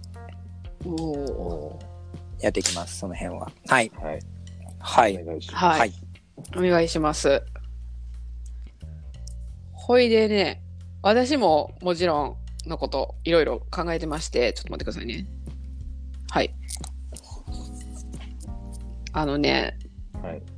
[0.86, 1.78] お
[2.40, 3.52] やっていきます、その辺は。
[3.68, 3.90] はい。
[3.90, 4.20] ーはい。
[4.80, 5.24] はい。
[5.24, 5.66] お願いします。
[5.66, 6.08] はい、はい。
[6.56, 7.42] お願いします
[9.74, 10.62] ほいでね
[11.02, 15.26] 私ももちろんのこといろいろ考えてましてちょっと待ってくださいね
[16.30, 16.54] はい
[19.14, 19.78] あのね
[20.22, 20.57] はい。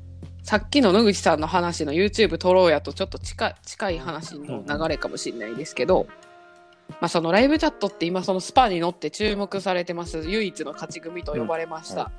[0.50, 6.08] さっきの野口さんの話の YouTube 撮ろうやとちょっと近い近い話の流れかもしれないですけど、
[6.90, 10.24] まあ、そのライブチャットって今そのスパに乗って注目されてます。
[10.28, 12.00] 唯一の勝ち組と呼ばれました、うん。
[12.00, 12.12] は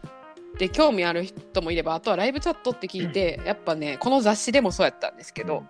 [0.61, 5.65] で興味ある人もいればあとはライブチャットって聞いて、やっぱねこの雑誌でもそうやったんですけど、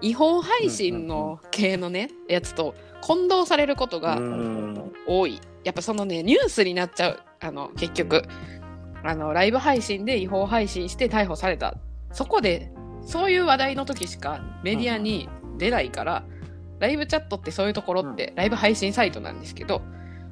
[0.00, 4.92] 違法配信の系のねやつと混同されることがうん。
[5.06, 5.40] 多い。
[5.62, 7.20] やっぱそのねニュースになっちゃう。
[7.38, 8.24] あの結局。
[9.04, 11.74] あのライブ配信で違法配信して逮捕された
[12.12, 12.72] そこで
[13.04, 16.24] そういう話題の時しかメディアに出ないから、
[16.78, 19.82] ライブチャットってそういうところって、ライブ配信サイトなんですけど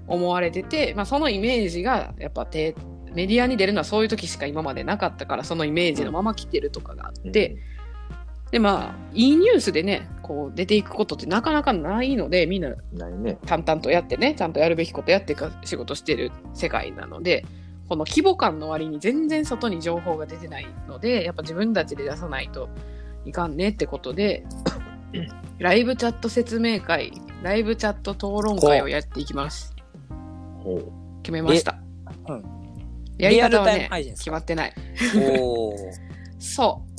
[0.07, 2.75] 思われてて、まあ、そのイメージがやっぱて
[3.13, 7.57] メディアに出るのはそういう時しか今までなかったからそのイメージのまま来てるとかがあって、
[8.51, 12.75] でまあいいニュースでねこう出ていくことってなかなかないのでみんな。
[13.47, 17.45] 淡々とやってねちゃんとやるべきことやってか仕事してる世界なので
[17.91, 22.69] この規模感の割に全然外に情報が出てないのでやっぱ自分たちで出さないと
[23.25, 24.45] いかんねってことで
[25.59, 29.75] ライブチャット説明会ライブチャット討論会をやっていきます。
[31.25, 31.81] 決めました、
[32.29, 32.45] うん。
[33.19, 34.75] やり方はね決まってない。
[36.39, 36.90] そう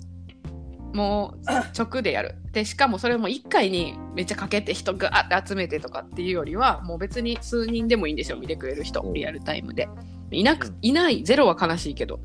[0.93, 2.35] もう直でやる。
[2.51, 8.37] でしかもそれも1回にめっちゃかけて人がーって集めてとかっていうよりはもう別に数人でもいいんですよ。
[8.37, 9.01] 見てくれる人。
[9.01, 9.13] うん。
[9.13, 9.87] リアルタイムで。
[10.31, 10.77] いなくうん。
[10.81, 12.19] いないゼロは悲しいけど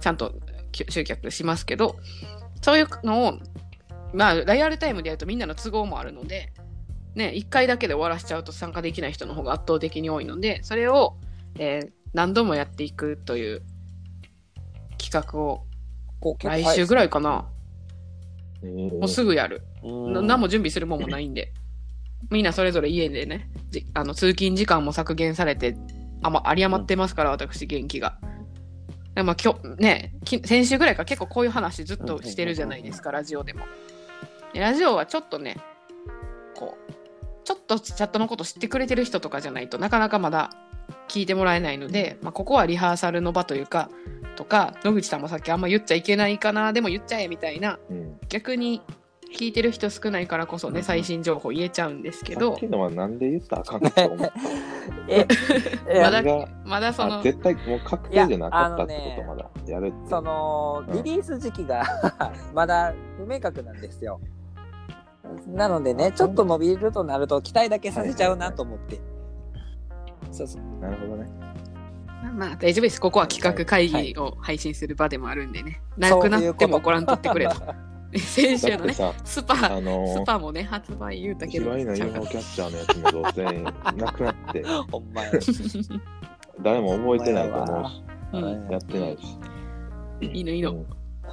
[0.00, 0.34] ちゃんと
[0.72, 1.96] き集客しますけど
[2.60, 3.38] そういうのを
[4.12, 6.52] まあリアルタイムでやるとみんなの都合もあるので
[7.14, 11.16] ね1回だけで終わらせちゃうと参加できない人の方が圧倒的に多いのでそれを、
[11.58, 13.62] えー何度もやっていくという
[14.98, 15.64] 企画を
[16.42, 17.51] 来週ぐらいかな、えー
[18.62, 19.62] もうすぐやる。
[19.82, 21.52] 何も準備するもんもないんで。
[22.30, 25.76] みんなそれぞれ家でね、じあの通勤時間も削減されて、
[26.22, 28.18] あま、有り余ってますから、私、元気が。
[29.14, 33.64] でまあ、今日、ね、き先週ぐらいから結構こういう話ずっとしてるじゃないですか、ラジオでも。
[34.54, 35.56] でラジオはちょっとね、
[36.54, 36.92] こう、
[37.44, 40.50] ちょっとチャットのこと知ってくれてる人とかじゃないとなかなかまだ
[41.08, 43.90] 聞いてもらえないので、まあ、ここはリハーサルの場というか、
[44.36, 48.18] とか、野口さんもさっきあんま言っちゃいけないかな、でも言っちゃえみたいな、うん。
[48.28, 48.80] 逆に
[49.34, 54.32] 聞いてる人少ないからこそね、うん最新情報言えちゃうんですけさっどきのはなんで言ったらあかんのと思っ
[55.08, 55.26] え
[55.94, 57.08] いやまだまだそた。
[57.08, 59.50] のあ、絶対もう確定じゃなかったってこと、まだ。
[59.66, 60.10] やるって。
[60.10, 61.82] そのうんリリース時期が
[62.54, 64.20] まだ不明確なんですよ。
[65.46, 69.00] なのでね、ちょっと伸びるとなると期待だけさせちゃうなと思って。
[70.32, 70.62] そうそう。
[70.80, 71.30] なるほどね。
[72.34, 73.00] まあ大丈夫です。
[73.00, 77.54] ここは企画会議を配信する場でもあるんでね、なそうくなってもご覧とってくれと。
[78.18, 81.70] 先週のねスパあのー、スパもね発売言うたけど。
[81.76, 83.42] 嫌いなちゃうか UFO キャッチャーのやつもどうせ
[83.96, 85.32] なくなって、 ほんまや。
[86.60, 88.02] 誰も覚えてないと思うし、
[88.34, 88.78] うんや。
[88.78, 89.38] ってないし。
[90.20, 90.86] いいのいいの、うん。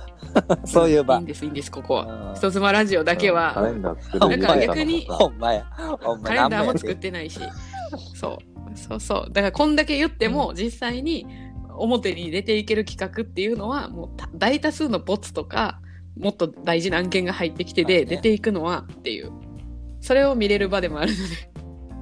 [0.66, 1.26] そういう場いいん。
[1.26, 2.30] ですいいんですここは。
[2.30, 5.06] うん人妻ラジオだけカはレンダー作るなんか逆に。
[5.10, 5.66] ほんまや。
[6.02, 7.40] ほんまカレンダーも作ってないし。
[8.16, 9.34] そうそうそう。
[9.34, 11.26] だからこんだけ言っても実際に
[11.70, 15.82] 表に出ていける企画っていうのはもうた大多数のボツとか
[16.18, 19.32] もっと大事な案件が入ってきてで出ていくのはっていう。
[20.02, 21.52] それを見れる場でもあるので。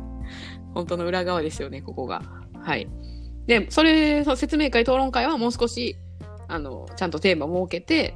[0.73, 2.21] 本当の裏側ですよねここが。
[2.53, 2.87] はい。
[3.47, 5.97] でそれその説明会討論会はもう少し
[6.47, 8.15] あのちゃんとテーマ設けて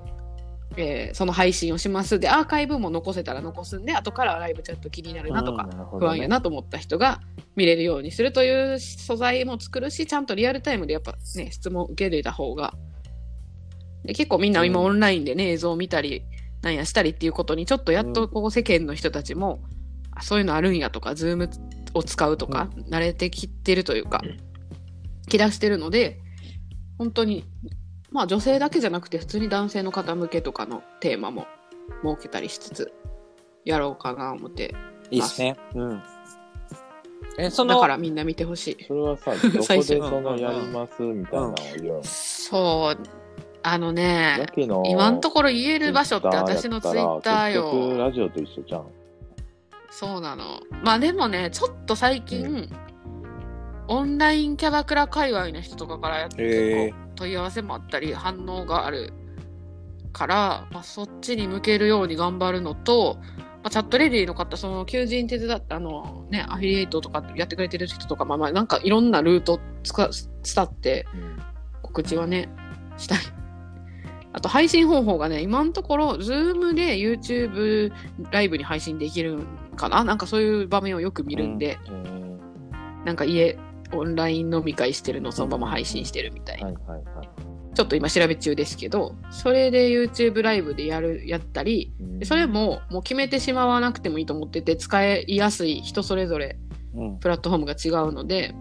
[0.78, 2.20] えーその配信をします。
[2.20, 5.68] でアーカイブも残せたら残すんで後からライブチャット気になるなとか、
[6.00, 7.22] 不安やなと思った人が
[7.56, 12.74] 見れるようにするという素材も作るしちゃんとリアルタイムでやっぱね質問受け入れた方が。
[14.04, 16.24] で結構みんな今うんオンラインでね映像を見たり
[16.62, 19.64] なんやしたりっていうことにちょっとやっとこう世間の人たちも、
[20.12, 21.50] あそういうのあるんやとかズーム
[21.94, 24.38] を使うとか、慣れてきてるというか、うん。
[25.28, 26.20] 気出してるので
[26.98, 27.46] 本当に
[28.12, 31.47] まあ女性だけじゃなくて普通に男性の方向けとかのテーマも
[32.04, 32.93] 設けたりしつつ
[33.65, 34.76] やろうかな思って
[35.10, 35.56] いいっすね。
[35.76, 36.04] うん。
[37.38, 38.86] え、その、だからみんな見てほしい。
[38.86, 42.04] それはさ、どこでそのやりますみたいなのを言うの？
[42.04, 43.04] そう、
[43.63, 47.97] あのだね、けの今のところ言える場所って私のツイッター結局よ。
[47.97, 48.86] ラジオと一緒じゃん。
[49.89, 50.60] そうなの。
[50.84, 52.69] まあでもね、ちょっと最近、う
[53.88, 59.14] オンラインキャバクラ界隈の人とかからやってへー結構問い合わせもあったり、反応がある
[60.12, 63.18] から、まあ、そっちに向けるように頑張るのと、
[63.64, 71.38] まあ、チャットレディの方、その求人手伝って、あのね、アフィリエイトとかやってくれてる人とか、まあまあ、なんかいろんなルート伝って、うん
[71.84, 72.50] 告知はね、
[72.98, 73.20] したい。
[74.34, 77.92] あと配信方法がね、今のところ、ズームで YouTube
[78.32, 80.06] ライブに配信できるんかな？
[80.06, 82.32] なんかそういう場面をよく見るんで、えー
[83.06, 83.58] なんか家、
[83.94, 86.68] オンライン飲み会してるのをそのまま配信してるみたいな。
[86.68, 87.30] はいはいはい。
[87.74, 96.58] ちょっと今調べ中ですけど、それで YouTube ライブでやる、やったり、でそれももう決めてしまわなくてもいいと思ってて、使いやすい人それぞれ
[96.94, 97.20] うん。
[97.20, 98.54] プラットフォームが違うので、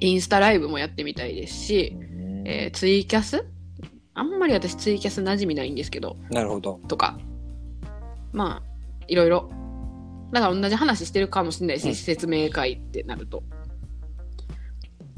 [0.00, 3.44] インスタライブもやってみたいですし、うんえーツイキャス？
[4.14, 6.80] あんまり私ツイキャス馴染みないんですけど、なるほど。
[6.88, 7.18] とか。
[8.32, 9.50] まあ、いろいろ。
[10.32, 13.44] だから同じ話してるかもしれないし、うん説明会ってなると。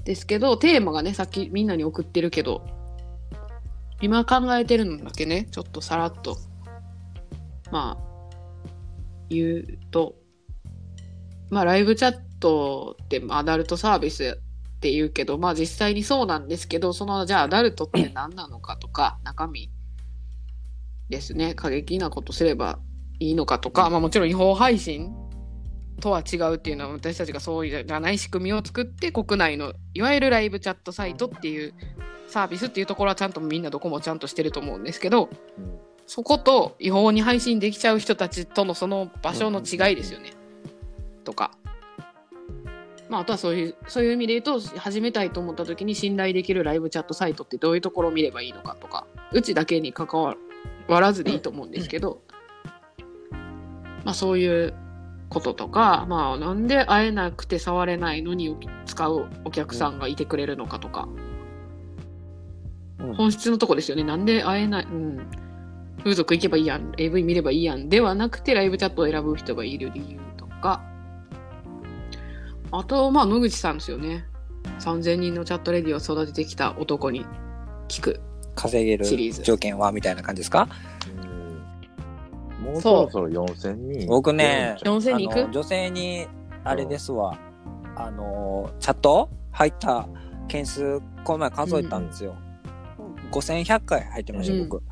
[0.09, 2.67] ですけど、テーマがね、さっきみんなに送ってるけど、
[4.01, 6.39] 今考えてるのだけね、ちょっとさらっと、
[7.71, 8.33] まあ、
[9.29, 10.15] 言うと、
[11.51, 14.41] まあ、ライブチャットってアダルトサービス
[14.79, 19.71] って言うけど、まあ実際にそうなんですけど、その、じゃあアダルトって何なのかとか、中身
[21.11, 22.79] ですね、過激なことすれば
[23.21, 25.13] いいのかとか、まあもちろん違法配信
[26.01, 31.75] とは違うっていうのは私たちがそうじゃない仕組みを作って国内のいわゆるライブチャットサイトっていう
[32.27, 40.33] サービスっていうところはちゃんとみんなどこもちゃんとしてると思うんですけどうんそこと違法に配信できちゃう人たちとのその場所の違いですよね。
[41.23, 41.53] とか。
[43.11, 50.37] まあ、あとはそういうそういう意味で言うと始めたいと思った時に信頼できるライブチャットサイトってどういうところを見ればいいのかとかうちだけに関わ
[51.01, 52.21] らずでいいと思うんですけど、
[54.05, 54.75] まあ、そういう
[55.29, 61.09] こととか、まあ、なんで会えなくて触れないのに使うお客さんがいてくれるのかとか、
[63.01, 64.03] うん本質のとこですよね。
[64.03, 65.27] なんで会えない、うん。
[65.99, 70.83] 風俗行けばいいやん、AV 見ればいいやんではなくて、ライブチャットを選ぶ人がいる理由とか、
[72.73, 74.25] あと、まあ、野口さんですよね。
[74.81, 77.25] 3000人のチャットレディを育ててきた男に
[77.89, 78.21] 聞く。
[78.57, 79.93] 稼げるシリーズ条件は？
[79.93, 80.69] みたいな感じですか？
[81.18, 81.18] うん
[82.61, 84.07] もうそろそろ4000人。
[84.09, 85.51] 僕ね4000人いく？
[85.53, 86.27] 女性に
[86.65, 87.39] あれですわ。
[87.97, 90.09] あのチャット入った
[90.47, 92.37] 件数この前数えたんですよ、
[93.33, 94.69] 5100回入ってました、うん。
[94.69, 94.83] 僕。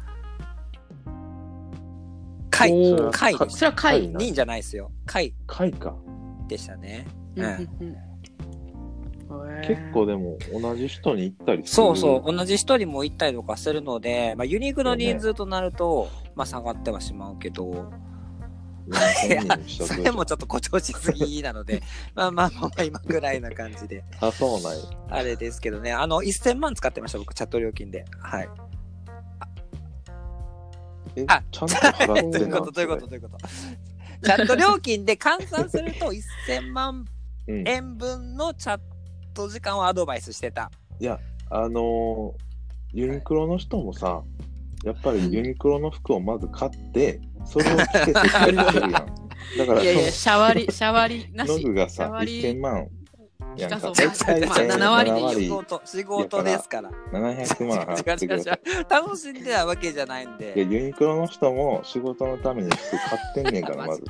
[2.51, 2.73] 回
[3.13, 4.13] 回でしそれは回。
[4.13, 4.91] た人じゃないですよ。
[5.05, 5.35] 回。
[5.47, 5.95] 回か。
[6.49, 7.07] でしたね。
[7.37, 9.49] うんうんうん。
[9.53, 9.61] うん。
[9.63, 11.75] 結構でも同じ人に行ったりする？
[11.75, 12.35] そうそう。
[12.35, 17.91] 同じ人にも行ったりとかするので、まあ、ユニークの人数となると、まあ、下がってはしまうけど
[19.27, 21.83] いや4000人にしたそれもちょっと誇張しすぎなので
[22.15, 24.85] まあまあまあまあ今ぐらいな感じであ、そうなんや。
[25.09, 28.05] あれですけどね、あの、1000万使ってました、僕、チャット料金で。
[28.21, 28.49] はい。
[31.17, 33.39] え、あちゃんと払 どうってないうこと、どういうこと、どういうこと。
[33.39, 36.13] チャット料金で換算すると、
[36.47, 37.05] 1000万
[37.49, 37.67] うん。
[37.67, 38.81] 円分のチャッ
[39.35, 40.71] ト時間をアドバイスしてた。
[41.01, 41.19] いや、
[41.51, 42.47] あのー
[42.93, 44.23] ユニクロの人もさ、
[44.87, 48.93] やっぱりユニクロの服をまず買って、 それを着て接客してるやん。
[48.93, 51.65] だから、いやいや、そシャワリ、シャワリなのノし。
[51.65, 52.89] グがさ、シャワリ1000万
[53.57, 53.81] やんか。
[53.81, 56.91] そう大体まあ7割で仕事、仕事ですから。
[57.13, 58.61] 700万払って違う違う違ください。
[58.81, 58.87] う。
[58.89, 60.63] 楽しんでたわけじゃないんいや、で。
[60.63, 64.05] ユニクロの人も仕事のために服買ってんねんから、 まず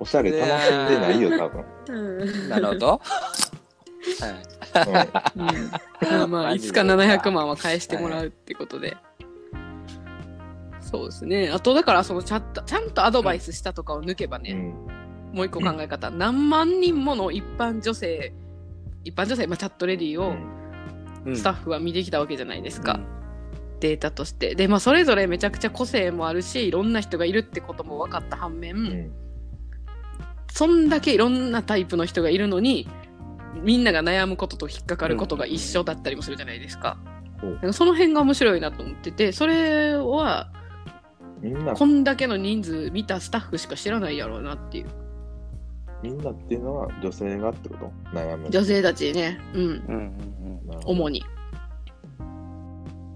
[0.00, 1.64] おしゃれ楽しんでないよ、多分。
[1.88, 3.00] うんなるほど。
[4.20, 5.08] はい。
[5.36, 5.70] うんうん
[6.02, 8.96] まあまあ、いつか700万は返してもらうってことで。
[10.80, 11.50] そうですね。
[11.50, 15.36] あと、だから、そのチャット、ちゃんとアドバイスしたとかを抜けばね、うん。
[15.36, 18.32] もう一個考え方、何万人もの一般女性、
[19.04, 20.36] 一般女性、まあ、チャットレディを
[21.26, 23.00] うんスタッフは見てきたわけじゃないですか、
[23.80, 24.54] データとして。
[24.54, 29.12] で、まあ、それぞれめちゃくちゃ個性もあるし、いろんな人がいるってことも分かった反面、うん。
[30.52, 32.88] そんだけいろんなタイプの人がいるのに、
[33.62, 36.98] みんなが悩むことと引っかかることが一緒だったりもするじゃないですか。
[37.42, 40.50] うんだからその辺が面白いなと思ってて、それは、
[41.42, 44.86] みんな、こんだけの人数見たスタッフしか知らないやろうなっていう。
[46.02, 47.92] みんなっていうのは女性がってこと？
[48.18, 48.48] 悩む。
[48.50, 51.24] 女性たちね、うん、うんうんなるほど主に。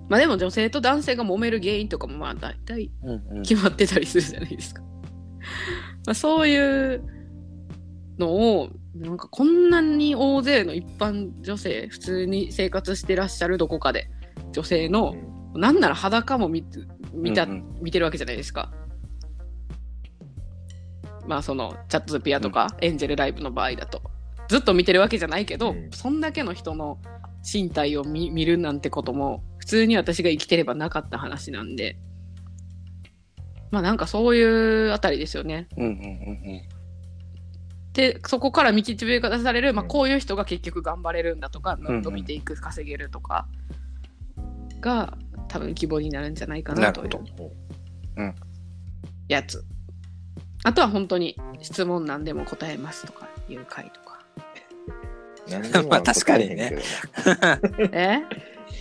[0.08, 4.82] まあでも女性と男性が揉める原因とかもまあ大体うんうんうん決まってたりするじゃないですか。
[4.82, 7.02] まあそういう
[8.20, 14.08] のを、なんかこんなに大勢の一般女性、普通に生活してらっしゃるどこかで、
[14.52, 15.16] 女性の、
[15.54, 16.78] なんなら裸も見て
[17.12, 18.70] 見た、うんうん見てるわけじゃないですか。
[21.26, 24.02] まあそのチャットズピアとか、エンジェルライブの場合だと。
[24.48, 26.98] ずっと見てるわけじゃないけど、うんそんだけの人の
[27.42, 31.96] 身体を見見るなんてことも、普通に私が生きてればなかった話なんで、
[33.70, 35.68] まあなんかそういうあたりですよね。
[35.76, 36.79] うんうんうん
[37.92, 39.88] で、そこから導き出される、まあうん。
[39.88, 43.46] こういう人が結局頑張れるんだとか、ん伸びていく、稼げるとか、
[44.80, 45.16] が
[45.48, 47.52] 多分希望になるんじゃないかなという
[49.28, 49.64] やつ。
[50.62, 54.20] あとは本当に質問何でも答えますとかいう回とか。
[55.88, 56.76] まあ確かにね。
[57.32, 57.58] 答
[57.92, 58.22] え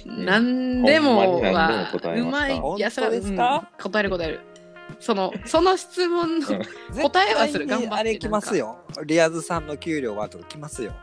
[0.06, 2.58] 何でもはうまい。
[2.78, 3.36] いや、それうん。
[3.36, 4.40] 答える答える。
[5.00, 6.48] その、その質問の、
[7.02, 8.80] 答えはする頑張ってあれ来ますよ。
[9.06, 10.94] リアズさんの給料はとか来ますよ。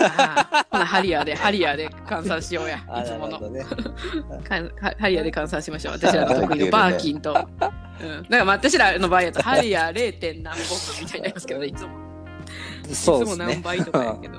[0.00, 2.76] ああハリアーで、 ハリアーで換算しようや。
[2.76, 3.38] いつもの。
[3.50, 3.64] ね。
[4.44, 5.94] かハハリアーで換算しましょう。
[5.98, 7.32] 私らの得意のバーキンと。
[7.32, 8.22] うん。
[8.22, 10.18] だからまあ私らの場合やと、ハリアー 0.
[10.18, 11.88] 点何本分みたいになりますけどね、いつも。
[11.88, 11.94] ね
[12.90, 13.62] いつも何。
[13.62, 14.38] 倍とかやけど。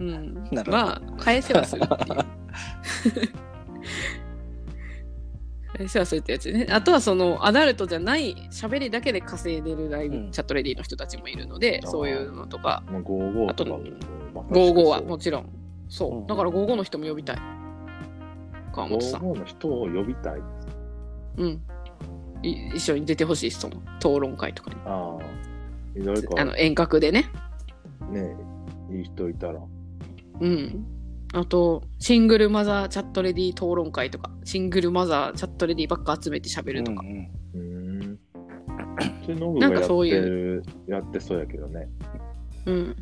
[0.00, 0.48] うん。
[0.66, 1.98] まあ、返せはするっ
[3.12, 3.32] ていう。
[5.76, 6.66] 返せはするってやつね。
[6.70, 13.84] あとはそのアダルトじゃない喋りだけで稼いでるライブ、うんチャットレディの人たちもいるので、そういうのとか、まあ、55あととかも
[14.34, 15.48] まさしく55はもちろん。
[15.88, 16.18] そう。
[16.18, 17.38] うんだから55の人も呼びたい。
[18.72, 19.20] 川本さん。
[19.20, 20.40] 55の人を呼びたい。
[21.38, 21.62] うん。
[22.42, 24.76] い一緒に出てほしいその討論会とかに。
[24.84, 26.40] ああ。
[26.40, 27.30] あの遠隔でね。
[28.10, 28.36] ね、
[28.90, 29.60] いい人いたら。
[30.40, 30.84] うん。
[31.34, 37.02] あと、シングルマザーチャットレディ討論会とか、シングルマザーチャットレディばっか集めて喋るとか。
[37.02, 37.74] うんうん
[39.58, 41.88] なんかそういうる、やってそうやけどね。
[42.66, 42.96] うん。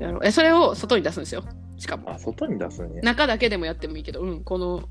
[0.00, 1.44] やろうえ、それを外に出すんですよ。
[1.76, 2.10] しかも。
[2.10, 3.02] あ、外に出すんや。
[3.02, 4.88] 中だけでもやってもいいけど、うん、この、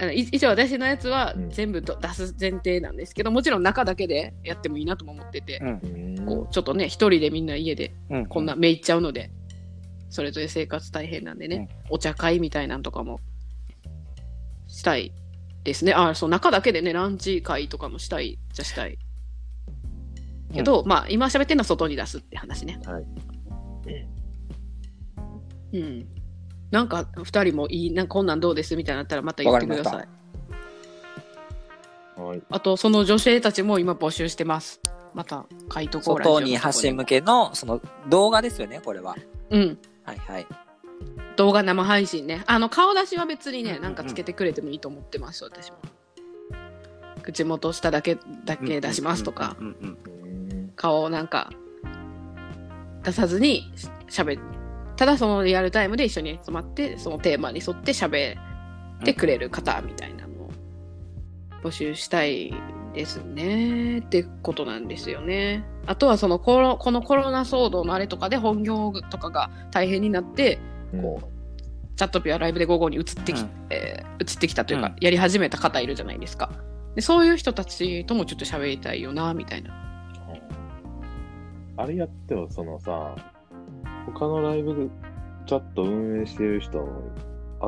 [0.00, 9.30] あのい一応私のやつはうん全部と出す前提なんですけど、もちろん中だけでやってもいいなとも思ってて、うんこうちょっとね、一人でみんな家でうんこんなめいっちゃうので、
[10.10, 13.20] それぞれ生活大変なんでね、お茶会みたいなんとかも
[14.66, 15.12] したい
[15.64, 15.94] ですね。
[15.94, 18.98] あ、そう、中だけでね、ランチ会とかもしたいじゃしたい。
[20.52, 22.80] けど、まあ、今喋ってるのは外に出すって話ね。
[22.84, 23.06] はい。
[25.72, 26.06] うん。
[26.70, 32.20] なんか、二人もいい、なんかこんなんどうですみたいになったらまた言ってください。
[32.20, 32.42] はい。
[32.50, 34.80] あと、その女性たちも今募集してます。
[35.14, 39.16] また、書いとこう外に発信向けのその動画ですよねこれは
[39.50, 39.78] うん。
[40.10, 40.46] はいはい
[41.36, 42.42] 動画生配信ね。
[42.46, 45.78] あの、顔出しは別にね、なんかつけてくれてもいいと思ってます、私も。
[47.22, 49.56] 口元下だけ、だけ出しますとか、
[50.76, 51.50] 顔をなんか、
[53.02, 54.42] 出さずにし喋る。
[54.96, 58.36] ただそのリアルタイムで一緒に集まって、そのテーマに沿って喋
[58.98, 60.50] ってくれる方みたいなのを
[61.62, 62.52] 募集したい
[62.92, 65.64] ですねってことなんですよね。
[65.90, 70.60] あとはそのコロこのコロナ騒動のあれとかで本業とかが大変になって、
[70.92, 76.52] こう、チャットピアライブで午後に移ってき、うんえー移ってきたというか、うんやり始めた方いるじゃないですか。
[76.94, 79.74] でそういう人たちともちょっと喋りたいよな、みたいな。
[81.76, 83.16] あれやっても、そのさ、
[84.06, 84.88] 他のライブ
[85.46, 87.12] チャット運営してる人を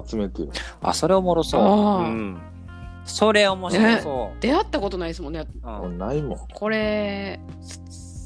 [0.06, 0.50] 集めてる。
[0.80, 2.40] あそれおもろそううん
[3.04, 5.44] それ面白そ出会ったことないですもんね。
[5.64, 6.38] うんないもん。
[6.52, 7.40] これ、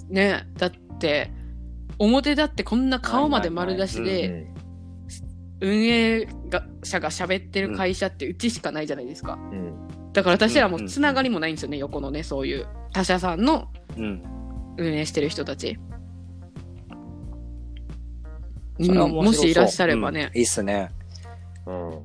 [0.08, 1.30] ね、だって、
[1.98, 4.56] 表だってこんな顔まで丸出しうで、ん
[5.60, 9.38] 運営が者が喋ってる会社ってうちしかないじゃないですか。
[9.50, 9.72] うん。
[10.12, 14.22] だから私らもつながりもないんですよね、横のね、そういう他社さんのうん
[14.76, 15.78] 運営してる人たち。
[18.78, 20.90] うんもしいらっしゃればね、うんいいっすね
[21.64, 22.04] うん。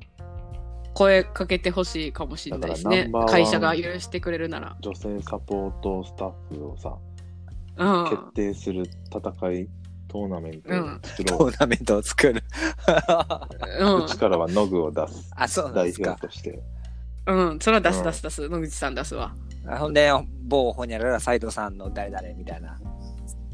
[0.94, 4.78] 声かけてほしいかもしれないですね会社が許してくれるなら。
[4.82, 6.98] 女性サポートスタッフをさ、
[7.82, 8.10] うん。
[8.10, 9.68] 決定する戦い、
[10.08, 11.52] トーナメントを作ろう。
[11.52, 12.44] トーナメントを作る
[13.80, 15.32] うん うちからはノグを出す。
[15.36, 16.60] あそうなん代ですか表として。
[17.28, 19.36] うん、それは出うんす出す出す、野口さん出すわ。
[19.68, 20.12] あほんで
[20.44, 22.80] 某ホニャララ斎藤さんの誰々みたいな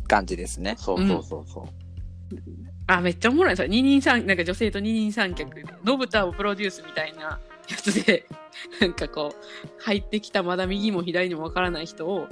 [0.08, 1.66] 感じですねそうそうそうそう。
[2.88, 3.56] あ、めっちゃおもろい。
[3.58, 8.26] それ二人三、なんか女性と二人三脚で、のぶたをプロデュースみたいなやつで、
[8.80, 12.28] なんかこう、入ってきたまだ右も左にもわからない人を、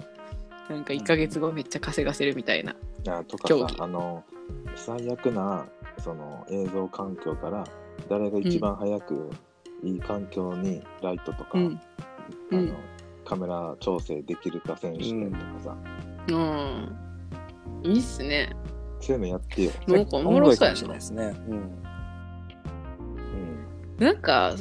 [0.70, 2.76] なんか1ヶ月後めっちゃ稼がせるみたいな。
[3.08, 4.24] あとかさ、あの、
[4.76, 5.68] 最悪な、
[6.00, 7.64] その映像環境から、
[8.10, 9.30] 誰が一番早く
[9.84, 11.82] いい環境にライトとか、うん。
[12.52, 12.74] あのうん
[13.26, 15.78] カメラ調整できるか選手権とかさ、
[16.30, 16.96] うん。
[17.84, 18.56] いいっすね。
[19.02, 19.72] そういうのやってよ。
[19.88, 21.76] なんかおもろそうやなね、うんうん。
[23.98, 24.56] なんか、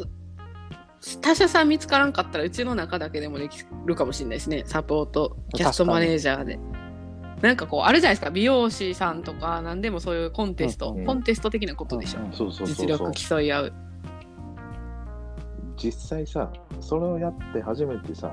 [1.20, 4.64] 他社さん見つからんかったら、うちの中だけでもできるかもしれないですね。
[4.66, 6.59] サポート、キャストマネージャーで。
[7.42, 8.30] なんかこう、あるじゃないですか。
[8.30, 12.20] 美容師さんとか、なんでもそういうコンテスト、うんうんコンテスト的なことでしょ。
[12.20, 13.12] うんそうそうそうそう実力。
[13.12, 13.72] 競い合う。
[15.76, 16.50] 実際さ、
[16.80, 18.32] それをやって初めてさ、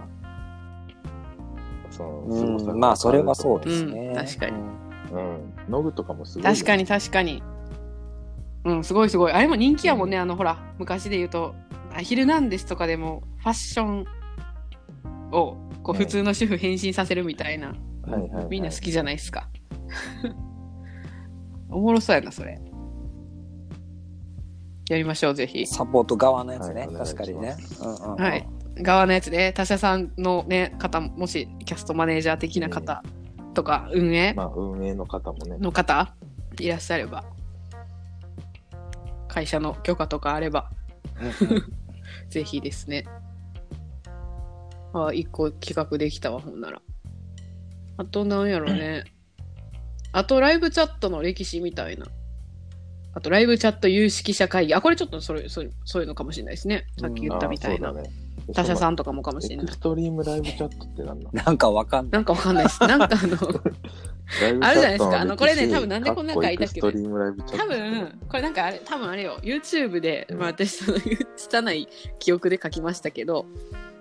[1.90, 4.54] その、凄さがうん、まあそれはそうですね、うん確かに
[5.12, 5.54] うん。
[5.68, 6.54] ノグとかもすごいよ。
[6.54, 7.44] 確かに確かに。
[8.64, 9.34] うん、すごいすごい。
[9.34, 11.56] あれも人気やもんね、あの、ほら、昔で言うと、
[11.94, 14.06] あヒルナンデスとかでも、ファッション
[15.32, 17.74] を、こう、うん普通の主婦変身させるみたいな、は
[18.08, 19.50] いはいはいみんな好きじゃないですか。
[21.70, 22.60] おもろそうやな、それ。
[24.90, 25.66] やりましょう、ぜひ。
[25.66, 28.48] サポート側のやつね、はい確かにね、うんうんうんはい。
[28.78, 33.04] 側のやつで、他社さんのね、方、もし、キャストマネージャー的な方
[33.54, 34.34] とか、運営？
[34.34, 35.58] まあ、運営の方もね。
[35.60, 36.14] の方、
[36.60, 37.24] いらっしゃれば、
[39.28, 40.70] 会社の許可とかあれば、
[42.30, 43.06] ぜひですね。
[44.94, 46.82] あ、一個企画できたわ、ほんなら。
[47.98, 49.04] あとなんやろね。
[50.12, 52.06] あとライブチャットの歴史みたいな。
[53.14, 54.74] あとライブチャット有識者会議。
[54.74, 56.88] あ、これちょっとそれそうそういうのかもしれないですね。
[57.00, 57.90] さっき言ったみたいな。
[57.90, 59.66] あーそうだね他社さんんとかもかもしれない。
[59.66, 59.80] エクス。
[59.80, 61.30] トリームライブチャットってなんだ？
[61.32, 62.12] なんかわかんない。
[62.12, 62.80] なんかわかんないです。
[62.88, 65.20] なんかあの、あるじゃないですか？
[65.22, 66.82] あのこれね多分なんでこんな書いたっけ？
[66.82, 70.98] 多分、これなんかあれ、多分あれよ、YouTube で、うんまあ私その
[71.36, 71.88] 拙い
[72.20, 73.46] 記憶で書きましたけど、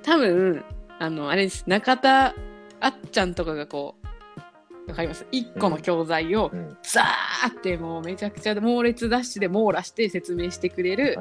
[0.03, 0.65] 多分、
[0.99, 2.35] あの、あれです、中田
[2.81, 3.97] あっちゃんとかがこ
[4.87, 5.27] う、わかります？
[5.31, 6.77] 一個の教材をうん。
[6.83, 11.17] ザーってもうめちゃくちゃ猛烈ダッシュで網羅して説明してくれる、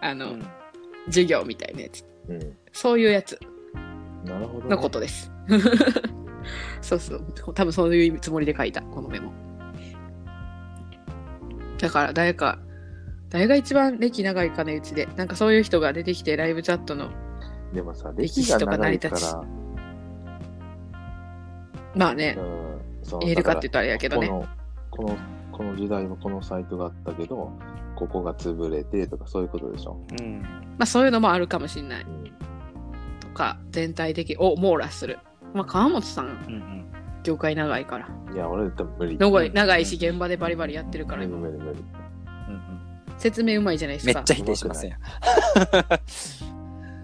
[0.00, 0.46] あの、うん
[1.06, 2.02] 授業みたいなやつ。
[2.28, 2.32] い。
[2.32, 2.56] うん。
[2.72, 3.38] そういうやつ。
[4.24, 5.30] のことです。
[6.80, 7.24] そうそう。
[7.54, 9.32] 多分そういうつもりで書いた、このメモ。
[11.78, 12.58] だから誰か、
[13.30, 15.06] 誰が一番歴長いかね、うちで。
[15.16, 17.10] なんかそういう人が出てきて、ライブチャットの、
[17.72, 19.34] でもさ、歴史とか成り立ち
[21.96, 22.36] まあね、
[23.20, 24.28] 言えるかって言ったらあれやけどね。
[24.28, 24.46] この、
[24.90, 25.16] この、
[25.52, 27.52] この時代のこのサイトがあったけど、
[27.96, 30.00] ここが潰れてとかそういうことでしょ？
[30.20, 30.42] うん。
[30.42, 30.48] ま
[30.80, 32.04] あそういうのもあるかもしれない。
[32.04, 32.32] うん。
[33.20, 35.18] とか、全体的を網羅する。
[35.54, 36.84] まあ川本さん、うんうん。
[37.22, 38.08] 業界長いから。
[38.32, 39.18] いや、俺多分無理。
[39.18, 41.80] 長い長いし、現場でバリバリやってるから、無理無理無理。
[42.48, 42.80] うんうん
[43.16, 44.18] 説明うまいじゃないですか。
[44.18, 45.00] めっちゃ否定しますやん。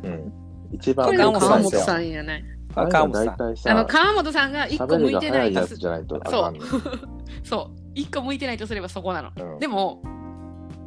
[0.03, 0.33] うん。
[0.73, 2.45] 一番川本川本ささんやない。
[2.75, 3.13] 川本
[3.57, 3.87] さん。
[3.87, 6.61] 川本さんが一個喋向いてないとすやつじゃないとあかんの。
[7.45, 7.81] そう。
[7.95, 9.31] 一個向いてないとすればそこなの。
[9.37, 10.03] うんでも、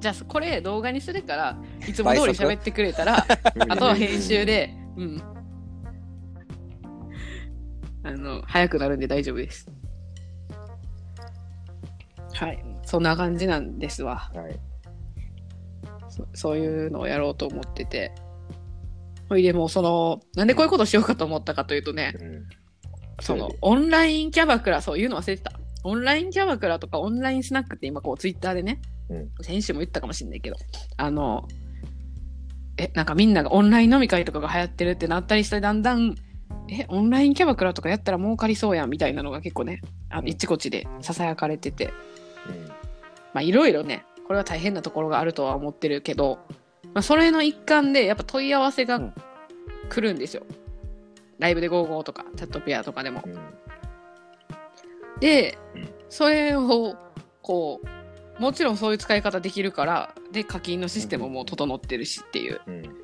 [0.03, 3.23] じゃあこれ動画にするから、いつも通り喋ってくれたら、
[3.69, 5.23] あとは編集で、うん。
[8.03, 9.65] あの、早くなるんで大丈夫です。
[12.33, 12.61] はい。
[12.83, 14.29] そんな感じなんですわ。
[14.35, 14.59] はい。
[16.09, 18.13] そそういうのをやろうと思ってて。
[19.29, 22.45] ほいでもうその、なんでこういうことしようかと思ったかというとね、うん。
[23.21, 25.53] そのオンラインキャバクラ、そういうの忘れてた。
[25.85, 28.81] オンラインキャバクラとかオンラインスナックって今こうツイッターでね、
[29.13, 29.43] うん。
[29.43, 30.55] 先週も言ったかもしれないけど、
[30.97, 31.47] あの、
[32.77, 36.15] え、なんかみんながオンライン飲み会とかが流行ってるってなったりして、だんだん、
[36.69, 40.27] え、オンラインキャバクラとかやったら儲かりそうやんみたいなのが結構ね、あうん。
[40.27, 42.67] いちこちで囁かれてて、うん。
[43.33, 46.39] まあいろいろね、これは大変なところがあるとは思ってるけど、
[46.93, 49.13] まあそれの一環でやっぱ問い合わせがうん。
[49.89, 50.43] 来るんですよ。
[51.39, 53.21] ライブで55とか、チャットピアとかでも。
[53.25, 53.37] うん。
[55.19, 56.95] でうん、それを、
[57.41, 57.87] こう、
[58.39, 62.61] もちろんそういう使い方できるから、で、課金のシステムも整ってるしっていう。
[62.67, 63.03] うん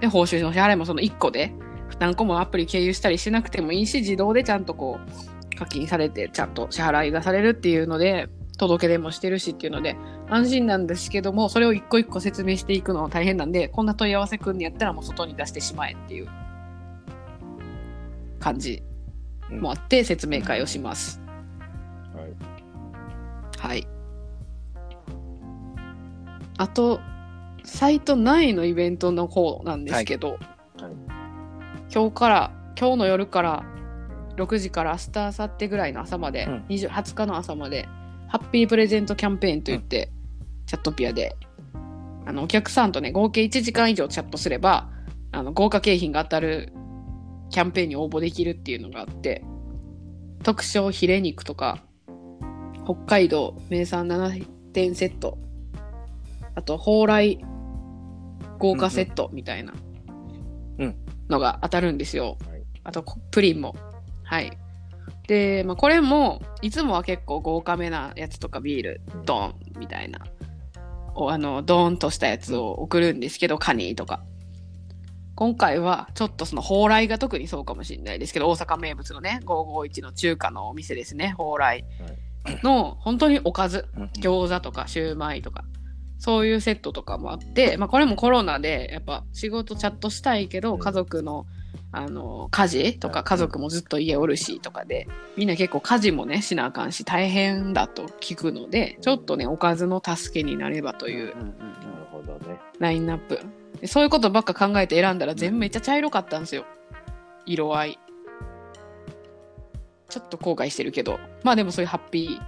[0.00, 1.52] で、報酬の支払いもその1個で、
[1.98, 9.96] 何個もアプリ経由したりしなくてもいいし、自動でちゃんとこう、課金されて、ちゃんと支払いがされるっていうので、届け出もしてるしっていうので、
[10.28, 16.28] 安心なんですけども、それを一個一個説明していくのは大変なんで、こんな問い合わせくんにやったらもう外に出してしまえっていう
[18.40, 18.82] 感じ
[19.50, 21.20] もあって、説明会をします。
[22.14, 22.34] はい。
[23.58, 23.93] はい。
[26.56, 27.00] あと、
[27.64, 30.40] サイト内のイベントの方なんですけど、はい。
[31.92, 33.64] 今日から、今日の夜から
[34.36, 36.64] 6時から明日、明後日ぐらいの朝まで、うん。
[36.68, 37.88] 20 20日の朝まで、
[38.28, 40.10] ハッピープレゼントキャンペーンといって、
[40.66, 41.36] チャットピアで、
[42.26, 44.88] あの、お客さんとね、合計1時間以上チャットすれば、
[45.32, 46.72] あの、豪華景品が当たる
[47.50, 49.44] キャンペーンに応募できるっていうのがあって、
[50.42, 51.82] 特賞ヒレ肉とか、
[52.84, 55.38] 北海道名産7点セット、
[56.54, 57.44] あと、蓬莱
[58.58, 59.74] 豪華セットみたいな
[60.78, 60.96] うん。
[61.28, 62.36] のが当たるんですよ。
[62.48, 62.62] はい。
[62.84, 63.74] あと、こプリンも。
[64.24, 64.56] はい。
[65.26, 70.20] で、まあ、これも、いつもは結構豪華めなやつとかビール、ドーンみたいな、
[71.14, 74.22] おあの、ドーンとしたやつを送るんですけど、カニとか。
[75.36, 81.84] 今回は、ちょっとその、蓬莱が特にそうかもしれないですけど、大阪名物のね、551の中華のお店ですね、蓬莱。
[82.62, 83.86] の、本当におかず、
[84.20, 85.64] 餃子とかシューマイとか、
[86.18, 91.46] そういうセットとかもあって、まあこれもコロナで、やっぱ仕事チャットしたいけど、うん家族の、
[91.92, 95.06] あの、家事とはいか家族もずっと家おるしとかで、
[95.36, 101.64] みんな結構家事もね、しなあかんし大変だと聞くので、ちょっとね、おかずの助けになればといううんうんな
[101.98, 102.58] るほどね。
[102.78, 103.40] ラインナップ。
[103.80, 106.64] でそういうことばっか考えて選んだら全部めっちゃ茶色かったんですよ。
[107.46, 107.98] 色合い。
[110.08, 111.18] ちょっと後悔してるけど。
[111.42, 112.42] まあでもそういうハッピー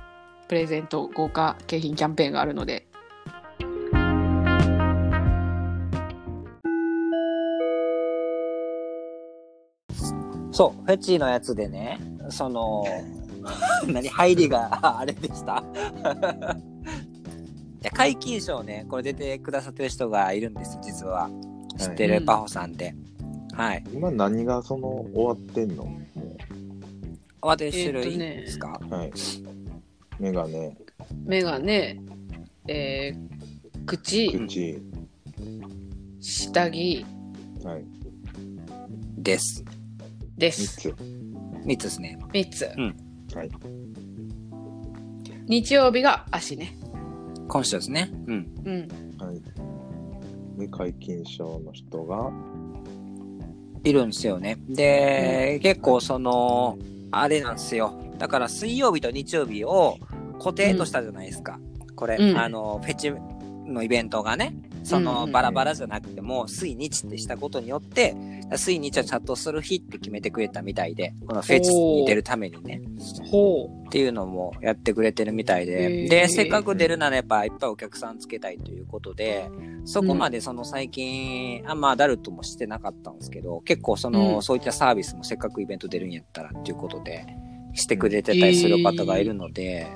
[0.49, 2.86] プレゼント豪華景品キャンペーンがあるので。
[10.57, 12.01] そう、フェチのやつでね、
[12.31, 12.83] その、
[13.87, 15.65] 何、入りが あれでした い
[17.83, 21.29] や、解禁賞ね、これ出てくださってる人がいるんです、実は。
[21.77, 22.95] 知ってうんるパホさんで。
[23.53, 23.85] はい。
[23.93, 25.85] 今何がその終わってんの？
[25.85, 26.01] も
[27.43, 29.13] 慌てる種類ですか、はい。
[30.19, 30.75] メガネ、
[31.27, 32.01] メガネ、
[32.67, 34.83] えー、口、口、
[36.19, 37.05] 下着
[37.63, 37.85] はい。
[39.19, 39.63] です。
[40.37, 40.81] です。
[40.81, 40.97] 三つ。
[41.65, 42.19] 3つですね。
[42.33, 42.65] 3つ。
[43.35, 43.51] はい。
[45.49, 46.77] 日曜日が足ね。
[47.49, 48.11] 今週ですね。
[48.27, 48.55] うん。
[48.65, 48.89] うん。
[49.25, 49.41] はい。
[50.59, 52.31] で、皆勤賞の人が、
[53.85, 54.59] いるんですよね。
[54.69, 56.77] で、結構その、
[57.13, 57.95] あれなんですよ。
[58.19, 59.99] だから水曜日と日曜日を
[60.39, 61.61] 固定としたじゃないですか。
[61.95, 63.13] これ、うんあの、フェチ
[63.65, 64.55] のイベントがね、
[64.87, 65.27] そうんうんうん。
[65.27, 68.15] のバラバラじゃなくても、水日ってしたことによって、
[68.57, 72.81] 水日はチャットする日って決めてくれたみたいで、このフェチに出るためにね、
[73.31, 76.09] ほっていうのもやってくれてるみたいへで、ー。
[76.09, 79.51] で、せっかく出るならやっぱいっぱいお客さんつけたいということで、
[79.85, 84.43] そこまでその最近、あんまアダルトもしてなかったんですけど、結構その、うん。
[84.43, 87.27] そういったサービスもせっかくイベント出るんやったらっていうことで、
[87.75, 89.87] してくれてたりする方がいるので、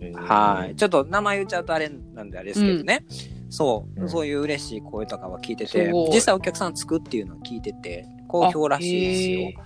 [0.00, 0.12] えー。
[0.14, 0.76] はい。
[0.76, 3.04] ちょっと名前言っちゃうとあれなんであれですけどね。
[3.50, 4.08] そう、うん。
[4.08, 9.64] そういう嬉しい声とかは聞いてすて実際お客さんつくっていうのを聞いてて、好評らしいですよ。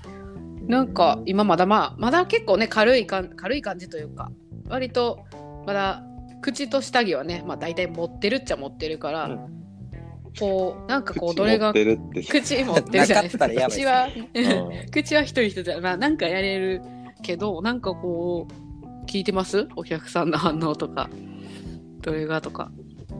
[0.66, 0.70] う。
[0.70, 4.32] なんか今まだまあまだ結構ね軽いかん軽い感じというか
[4.66, 5.24] 割と
[5.66, 6.02] まだ
[6.40, 9.38] 口と下着はねまあ大体持ってるっちゃ持ってるから、うん。
[10.38, 12.22] こうなんかこう口どれが持ってるって。
[12.22, 13.24] 口持ってるじゃない。
[13.24, 13.76] ですかなかったらやばい。
[13.76, 14.90] 口は、うん。
[14.90, 16.82] 口は一人一人じゃまあなんかやれる
[17.22, 19.68] けどなんかこう聞いてます？
[19.76, 21.10] お客さんの反応とか。
[22.00, 22.70] どれがとか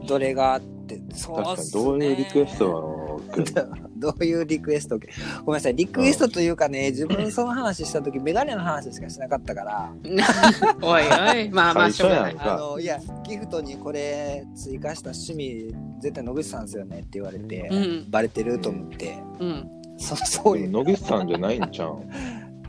[0.07, 1.71] どれがあって、そう確かに。
[1.71, 3.67] どういうリクエストだろうけど。
[3.97, 4.99] どういうリクエスト？
[5.47, 9.93] ごめんなさい、リクエストというかね、自分その話した時、メガネの話しかしなかったから、
[10.83, 22.01] おいおい まあまあしょうがないあの、いや、ギフトにこれ追加した趣味、絶対野口さんですよねって言われて、うんバレてると思って、うんそそういう、野口さんじゃないんちゃうん？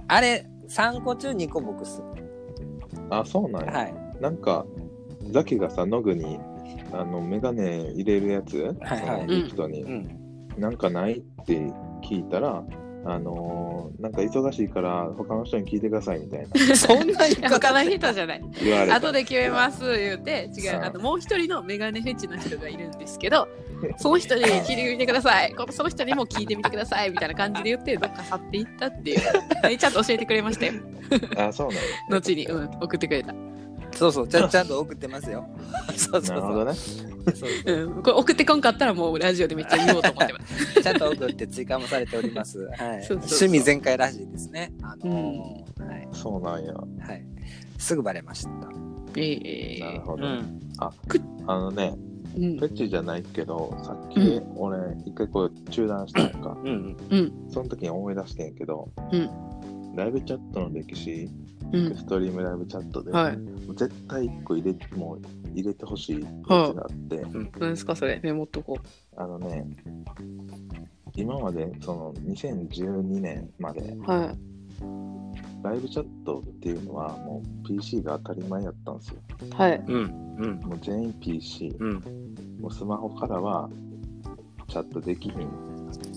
[0.07, 2.01] あれ、3個中2個僕っす。
[3.09, 3.71] あ、そうなんや。
[3.71, 3.93] はい。
[4.21, 4.65] なんか、
[5.31, 6.39] ザキがさ、ノグに、
[6.99, 9.21] あの、メガネ入れるやつ、はいはい。
[9.21, 10.19] そのギフトに、うん。
[10.57, 11.59] なんかないって
[12.03, 12.63] 聞いたら、
[13.07, 16.47] あのーなんか忙しいから他の人に聞いてくださいみたいな。
[16.75, 17.35] そんな言い。
[17.35, 18.41] 方他の人じゃない。
[18.61, 18.95] 言われた。
[18.95, 20.49] 後で決めます言うて。
[20.57, 20.83] 違ううん。
[20.83, 23.47] あともう一人のメガネフェチの人がいるんですけど
[23.97, 25.53] その人に聞いてみてください。
[25.53, 29.19] このその人にも聞いてみてくださいみたいな感じで言ってどっか去っていったっていう。
[29.77, 30.73] ちゃんと教えてくれましたよ。
[31.37, 31.81] あ、そうなんや。
[32.17, 33.35] 後に、うん、送ってくれた、
[33.95, 35.47] そうそう、ちゃん ちゃんと送ってますよ。
[35.95, 36.65] そうそうそう。
[36.65, 36.73] ね。
[36.73, 42.59] そうそううん、 これ送ってこんかったらもうラジオでめっちゃ言おうと思ってますちゃんと送って追加もされております。
[42.77, 43.03] はい。
[43.03, 44.71] そうそうそう趣味全開らしいですね。
[44.83, 46.07] あのーはい。
[46.11, 46.73] そうなんや。
[46.73, 47.25] はい。
[47.77, 48.51] すぐバレました。
[49.17, 50.27] ええなるほど。
[50.27, 50.59] ん。
[51.47, 51.95] あのね、
[52.37, 56.57] うんフェチじゃないけど、さっきう俺、一回こう中断したやんか。
[56.63, 56.97] うん。
[57.09, 59.29] うんその時に思い出してんけど、うん
[59.95, 63.37] ライブチャットの歴史、うんストリームライブチャットで、はい
[63.75, 65.21] 絶対一個入れもう
[65.53, 67.21] 入れてほしいやつがあって、
[67.59, 68.77] 何ですかそれメモっとこ
[69.17, 69.65] あのね、
[71.15, 74.55] 今までその2012年までうはい
[75.65, 79.15] ライブチャットっていうのはもう PC が当たり前やったんですよ。
[79.57, 80.35] はいうん。
[80.37, 80.59] うん。
[80.59, 81.75] もう全員 PC。
[81.79, 81.93] うん。
[82.61, 83.67] もうスマホからは
[84.67, 85.49] チャットできひん、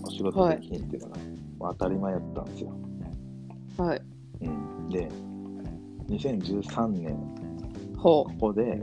[0.04, 1.16] お仕事できひんっていうのが、
[1.58, 2.72] もう当たり前やったんですよ。
[3.78, 4.02] はい
[4.42, 5.08] うん、で、
[6.08, 7.16] 2013年、
[7.96, 8.80] ほここで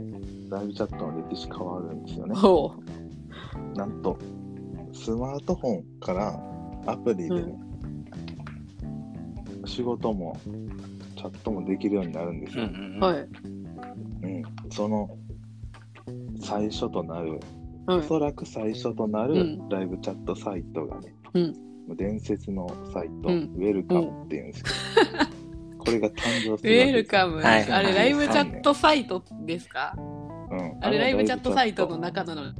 [0.48, 2.34] ライブチャットの歴史変わるんですようね。
[2.34, 2.74] ほ
[3.74, 4.18] なんと、
[4.92, 6.38] スマートフォンから
[6.86, 7.66] アプリで、うん。
[9.66, 10.38] 仕事も
[11.16, 12.64] チャットもできるようになるんですよ。
[12.64, 13.28] うはい。
[14.22, 15.10] うん、その
[16.40, 17.40] 最初となる、
[17.86, 17.98] はい。
[17.98, 19.68] おそらく最初となるうん。
[19.68, 21.42] ライブチャットサイトがね、うん。
[21.88, 23.52] もう伝説のサイト、うん。
[23.56, 24.76] ウェルカムっていうんですけど、
[25.86, 29.94] これが誕生するわウェルカム、はいあれライブチャットサイトですか？
[29.96, 30.00] う
[30.56, 32.52] ん、あれライブチャットサイトのの中なの。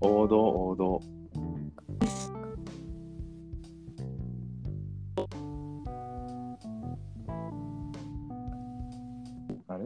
[0.00, 1.00] 王道王道。
[9.68, 9.84] あれ？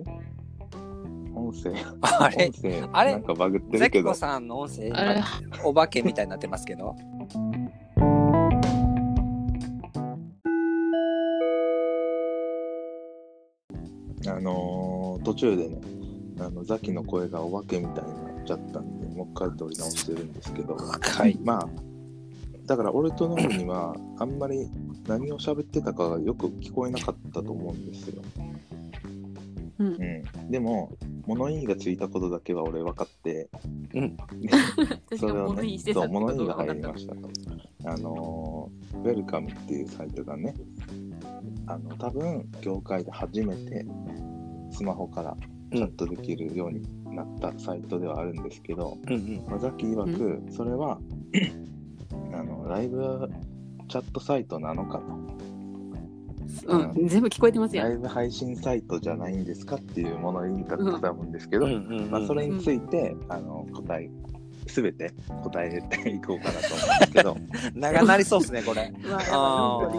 [1.35, 1.73] 音声？
[2.03, 2.47] あれ？
[2.47, 2.89] 音声？
[2.93, 3.13] あれ？
[3.13, 4.09] なんかバグってるけど。
[4.11, 4.91] コさんの音声、
[5.65, 6.97] お化けみたいになってますけど。
[15.31, 15.81] 途中でね
[16.41, 21.39] あのザキの声がお化けみたいになっちゃったんでもう一回撮り直してるんですけどはい。
[21.45, 21.69] まあ
[22.67, 24.69] だから俺とノブにはあんまり
[25.07, 28.23] 何を喋ってたかがよく聞こえなかったと思うんですよ。
[29.79, 30.93] うんうん、でも
[31.27, 33.49] 物言いがついたことだけは俺分かって、
[33.95, 34.17] うん。
[35.19, 37.29] それをねそう物言いが入りましたと。
[37.85, 40.55] あのーウェルカムっていうサイトがね
[41.67, 43.87] あの多分業界で初めて
[44.71, 45.37] スマホから
[45.73, 46.83] チャットできるように
[47.15, 49.45] なったサイトではあるんですけど、うんうん。
[49.49, 50.99] まあザッキー曰く、それは
[52.35, 53.31] あのライブ
[53.89, 55.31] チャットサイトなのかと、
[56.69, 57.89] うん、全部聞こえてますやん。
[57.89, 62.11] ライブ配信サイトじゃないんですかっていうものを言いたかったんですけど、うんうんうん。
[62.11, 64.11] まあ、それについて、あの答え、
[64.71, 65.13] すべて
[65.43, 67.37] 答えていこうかなと思うんですけど、
[67.75, 68.93] 長なりそうですねこれ。
[69.33, 69.91] あ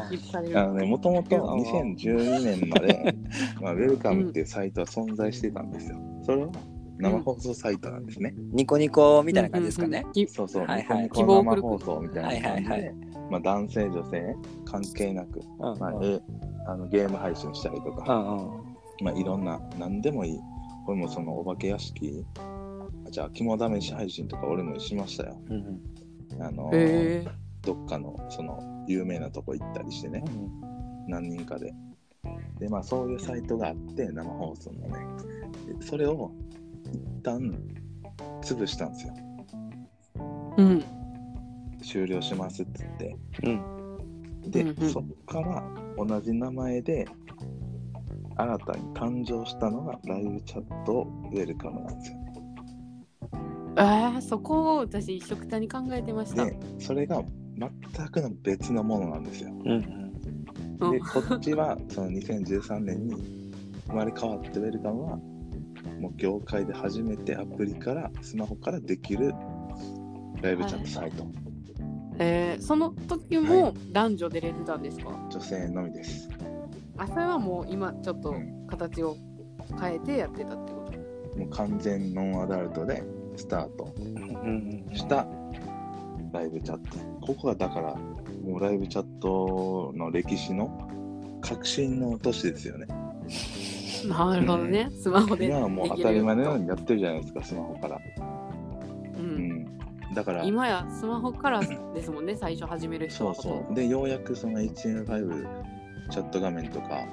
[0.68, 3.16] のね、もともと2012年まで、
[3.62, 5.98] まあ、ウェルカムっていうサイトは存在してたんですよ。
[6.24, 6.50] それは
[6.98, 8.34] 生放送サイトなんですね。
[8.52, 10.00] ニコニコみたいな感じですかね。
[10.00, 12.94] うんうんうんきそうそう、はいはいニコニコ生放送みたいな感じで、はいはいは
[13.32, 16.20] まあ、男性、女性関係なく、うんうんまあ、え
[16.68, 18.72] あのゲーム配信したりとか、うんうん
[19.04, 20.40] まあ、いろんな、何でもいい。
[20.86, 22.61] これもそのお化け屋敷、あ
[23.12, 25.42] じゃあ、肝試し配信とか俺もしましたよ。
[25.50, 25.82] うんうん
[26.40, 27.28] あのへ
[27.62, 30.24] どっかのその有名なとこ行ったりしてね、
[31.08, 31.74] 何人かで。
[32.58, 35.06] で、まあそういうサイトがあって、生放送のね。
[35.78, 36.32] でそれを
[36.92, 37.40] 一旦
[38.42, 39.14] 潰したんですよ。
[40.58, 40.84] ーうん。
[41.84, 43.18] 終了しますって言って。
[43.44, 43.82] うん
[44.50, 45.64] で、うんうんそっから
[45.98, 47.06] 同じ名前で
[48.36, 52.21] 新たに誕生したのがライブチャットウェルカムなんですよね。
[53.76, 56.46] ああ、そこを私一緒くたに考えてました。
[56.46, 57.24] で、それが
[57.58, 59.52] 全くの別のものなんですよ。
[59.52, 59.82] うん。
[60.92, 63.52] で、こっちはその2013年に
[63.88, 65.18] 生まれ変わってウェルカムは
[66.00, 69.34] もう業界で初めてアプリからスマホからできる
[70.42, 71.28] ライブチャットサイト、
[72.18, 76.28] えー、その時も男女出れてたんですか、女性のみです。
[76.98, 78.62] あそれはもう今ちょっとうん。
[78.72, 79.18] 形を
[79.80, 80.90] 変えてやってたってこ
[81.34, 81.38] と？
[81.38, 83.04] もう完全ノンアダルトで
[83.36, 83.94] スタート
[84.94, 85.28] した
[86.32, 86.98] ライブチャット。
[87.26, 87.96] ここがだから
[88.44, 90.90] もうライブチャットの歴史の
[91.42, 92.88] 革新の年ですよね。
[94.08, 97.98] なるほどね、スマホで今はもう当たり前のようにやってるじゃないですか、スマホから。
[97.98, 99.80] う、うんん。
[100.16, 103.76] だから、今やスマホからですもんね最初始める人はそうそう。
[103.76, 105.46] で、ようやくその HTML5
[106.10, 107.06] チャット画面とか、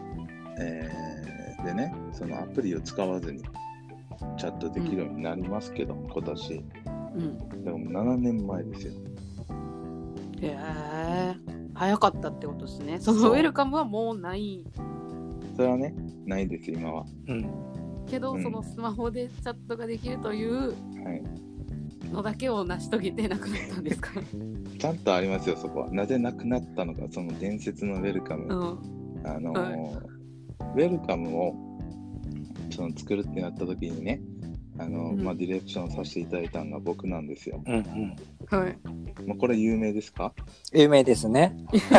[0.59, 3.43] えーでね、そのアプリを使わずに
[4.37, 6.55] チャットできるようになりますけど、今年。
[7.15, 8.93] うんでも7年前ですよ。
[10.41, 11.35] へえ
[11.75, 14.65] 早かったってことですねそのウェルカムはもうない
[15.57, 15.95] それはね、
[16.27, 17.05] ないです、今は。
[17.29, 17.51] うん
[18.07, 20.69] けど、うんそのスマホでチャットができるという
[21.05, 21.23] はい。
[22.13, 24.11] のだけを成し遂げてなくなったんですか？
[24.79, 25.91] ちゃんとありますよ、そこは。
[25.91, 28.45] なぜなくなったのか、その伝説のウェルカム。
[28.45, 30.19] うんあのー
[30.75, 31.55] ウェルカムを
[32.79, 34.21] その作るってなった時にね、
[34.79, 37.61] あのうんまあ、ディレクションさせていただいたのが僕なんですよ。
[37.67, 38.17] うんうん
[38.47, 38.79] はい
[39.27, 40.33] まあ、これ有名ですか？
[40.73, 41.57] 有名ですね。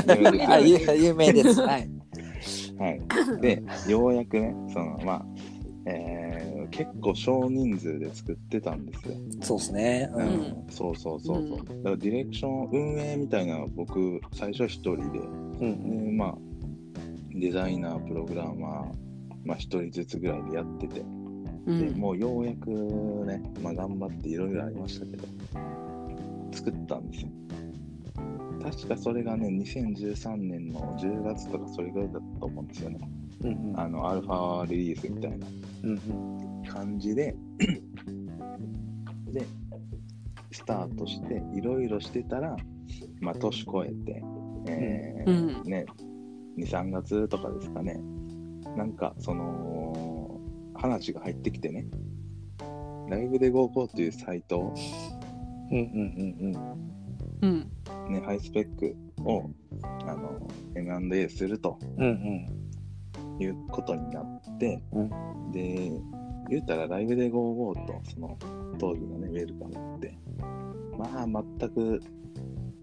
[0.07, 0.59] 有名ですあ
[0.95, 1.61] 有有名です。
[1.61, 1.89] はい。
[2.77, 3.01] はい。
[3.41, 5.25] で、ようやくね、そのまあ、
[5.85, 9.15] えー結構少人数で作ってたんですよ。
[9.41, 10.09] そうですね。
[10.13, 10.65] ううんん。
[10.69, 11.59] そうそうそうそう。
[11.59, 16.35] うんだからディレクション、運営みたいなのは僕、最初一人で、うんでまあ、
[17.33, 19.08] デザイナー、プログラマー、
[19.49, 21.93] まあ、一人ずつぐらいでやってて、うん。
[21.93, 25.27] でもうようやくね、まあ、頑張っていろいろありましたけど、
[26.51, 27.29] 作ったんですよ。
[28.61, 32.99] 確かそれがね、2013年の10月とかそれぐらいだったと思うんですよね。
[33.41, 33.79] うんうん。
[33.79, 35.47] あの、アルファリリースみたいな
[35.83, 37.35] うん感じで、
[39.33, 39.47] で、
[40.51, 42.55] スタートして、いろいろしてたら、
[43.19, 44.23] まあ、年越えて、
[44.67, 45.69] えーうん。
[45.71, 45.87] ね、
[46.59, 47.99] 2、3月とかですかね、
[48.75, 50.39] なんか、その、
[50.75, 51.85] 話が入ってきてね、
[53.09, 54.59] ライブで GoGo っていうサイト。
[54.59, 54.75] を、
[55.71, 56.79] うんうん
[57.41, 58.11] うん。
[58.11, 59.49] ね、ハイスペックを、
[60.07, 61.77] あの、M&A すると。
[61.97, 62.59] うんうん。
[63.41, 65.91] いうことになって、うで、
[66.49, 68.37] 言うたらライブで GoGo と、その、
[68.77, 70.17] 当時のね、ウェルカムって、
[70.97, 72.01] まあ、全く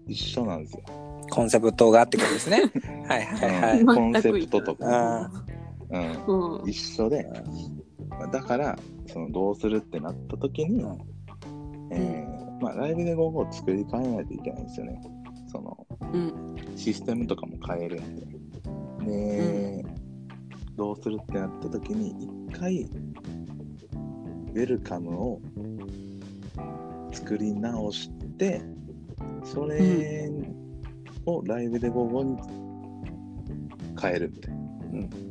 [0.07, 0.83] 一緒なんですよ。
[1.29, 2.63] コンセプトがってことですね。
[3.07, 3.81] はいはいはい。
[3.81, 5.31] うんコンセプトとか、あ
[5.89, 6.69] うん、うん。
[6.69, 7.29] 一緒で、
[8.31, 8.77] だから、
[9.07, 10.97] そのどうするってなった時に、うん。
[11.91, 15.01] えーまあ、ライブで GoGo を作り変えないといけないんですよね。
[15.51, 16.55] そのうん。
[16.75, 18.25] システムとかも変えるんで。
[19.05, 19.85] で、
[20.75, 22.09] どうするってなった時に、
[22.49, 25.41] 一回、ウェルカムを
[27.13, 28.61] 作り直して、
[29.43, 30.29] それ
[31.25, 32.37] をライブで GoGo に
[33.99, 35.26] 変えるみたいな。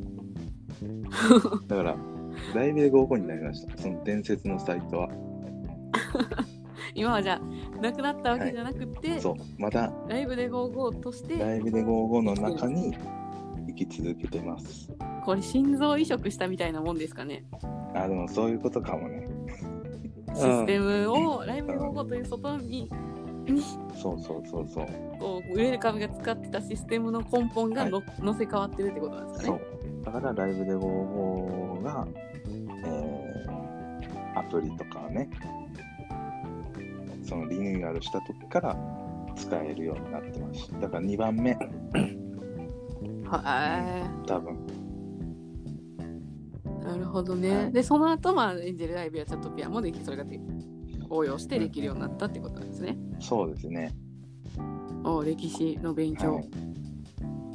[1.67, 1.97] だから、
[2.55, 3.77] ライブで GoGo になりました。
[3.77, 5.09] その伝説のサイトは。
[6.93, 12.95] 今はじゃあなくなったわけじゃなくて、そう、まだライブで GoGo としてライブで55の中に
[13.67, 14.91] 一き続けてます。
[15.23, 17.43] これ心臓移植したみたいなもんですかね。
[17.93, 19.27] あ、でもそういうことかもね。
[20.33, 22.89] システムをライブゴーゴーという外に
[23.45, 23.61] に
[23.95, 24.85] そうそうそうそう。
[25.19, 29.61] こうウェルカムが使ってたシステムの根本がの、乗せ替わってるってことなんですかそね。
[30.09, 30.13] う。
[30.13, 32.07] だからライブで55が、
[32.85, 35.29] えー、アプリとかね、
[37.23, 38.77] そのリニューアルした時から
[39.35, 40.71] 使えるようになってます。
[40.79, 41.57] だから2番目、
[43.25, 44.53] は多分。
[44.53, 44.57] い。
[46.85, 47.55] なるほどね。
[47.55, 50.39] はいで、その後、まあ、エンジェルライブやチャットピアもでき、それがで
[51.09, 52.97] 応用してできるようになったってことなんですね。
[53.19, 53.93] そうですね。
[55.03, 56.35] お歴史の勉強。
[56.35, 56.49] はい。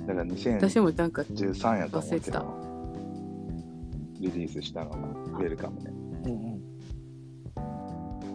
[0.07, 2.47] だから私もなんか、2013やと思うけ忘れてたど、
[4.21, 5.91] リリースしたのが、ウェルカムね。
[6.27, 6.63] うん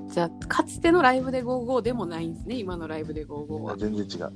[0.09, 3.77] じゃあ、かつてのライブで55でもないんですね、今のライブで55は。
[3.77, 4.33] 全然違う。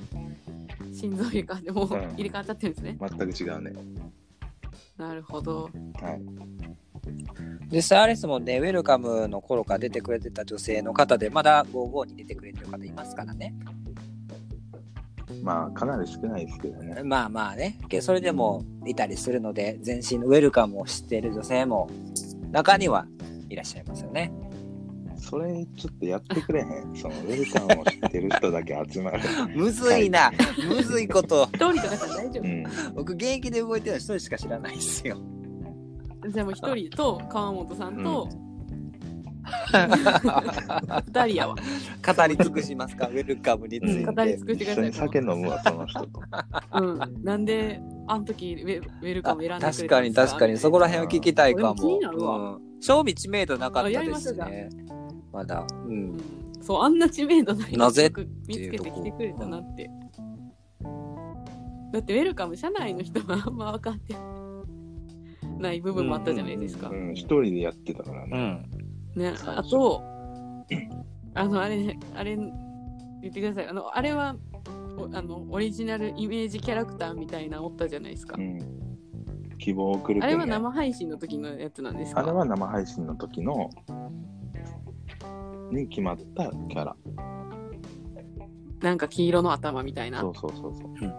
[0.94, 2.98] 心臓入れ替わってもううん入れ替わっちゃってるんですね。
[3.00, 3.74] 全く違うね。
[4.98, 5.70] なるほど。
[6.00, 6.22] はい。
[7.72, 13.56] 実際あれですもんね、ウェルカムの頃から出てくれてた女性の方で、まだ55に出てくれてる方いますからね。
[15.44, 17.02] まあ、かなり少ないですけどね。
[17.04, 21.90] まあまあね、けそれでもいたりするので、全身のウェルカムを知っている女性も
[22.52, 23.06] 中には
[23.50, 24.32] いらっしゃいますよね。
[25.18, 26.68] それちょっとやってくれへん？
[26.98, 29.20] そのウェルカムを知ってる人だけ集まる。
[29.56, 30.32] むずいな、
[30.68, 31.48] むずいこと。
[31.54, 32.64] 一人とかじゃ大丈うん。
[32.96, 35.18] 僕、現役で動いてるの一人しか知らないですよ。
[36.24, 36.30] 夫。
[36.30, 38.28] じゃあもう一人と川本さんと
[41.08, 41.56] 二人やわ。
[41.56, 44.06] 語り尽くしますか、ウェルカムについて。
[44.06, 45.12] 語り尽くしてください一緒に。
[45.12, 46.22] 酒飲むわ、その人と。
[46.74, 47.24] うん。
[47.24, 52.60] なんで、あの時ウェウェルカあム選んで確かに確かに、そこら辺を聞きたいかも。
[52.80, 54.70] 賞味知名度なかったあやりでますね。
[55.32, 55.66] まだ。
[55.86, 55.88] う。
[55.88, 56.18] うんん
[56.62, 58.10] そう、あんな知名度ないなぜ？
[58.10, 59.90] 曲見つけてきてくれたなって。
[61.92, 64.16] だって、ウェルカム、社内の人はあんま分かって
[65.60, 66.96] ない部分もあったじゃないですかう。
[66.96, 68.64] ん、一人でやってたからうね。
[69.16, 69.20] ん。
[69.22, 70.04] ね、あと、
[71.34, 72.48] あの、あれ、あれ、言
[73.30, 73.68] ってください。
[73.68, 74.36] あの、あれは、
[74.98, 78.42] おあの、オリジナルイメージキャラクターみたいなのおったじゃないですかう。
[78.42, 78.60] ん。
[79.58, 82.22] 希望を送るあれはね生配信の時のやつなんですか？
[82.22, 83.70] あれは生配信の時の、
[85.72, 86.96] に決まったキャラ。
[88.82, 90.30] なんか黄色の頭みたいなそ。
[90.30, 91.14] うそうそうそう。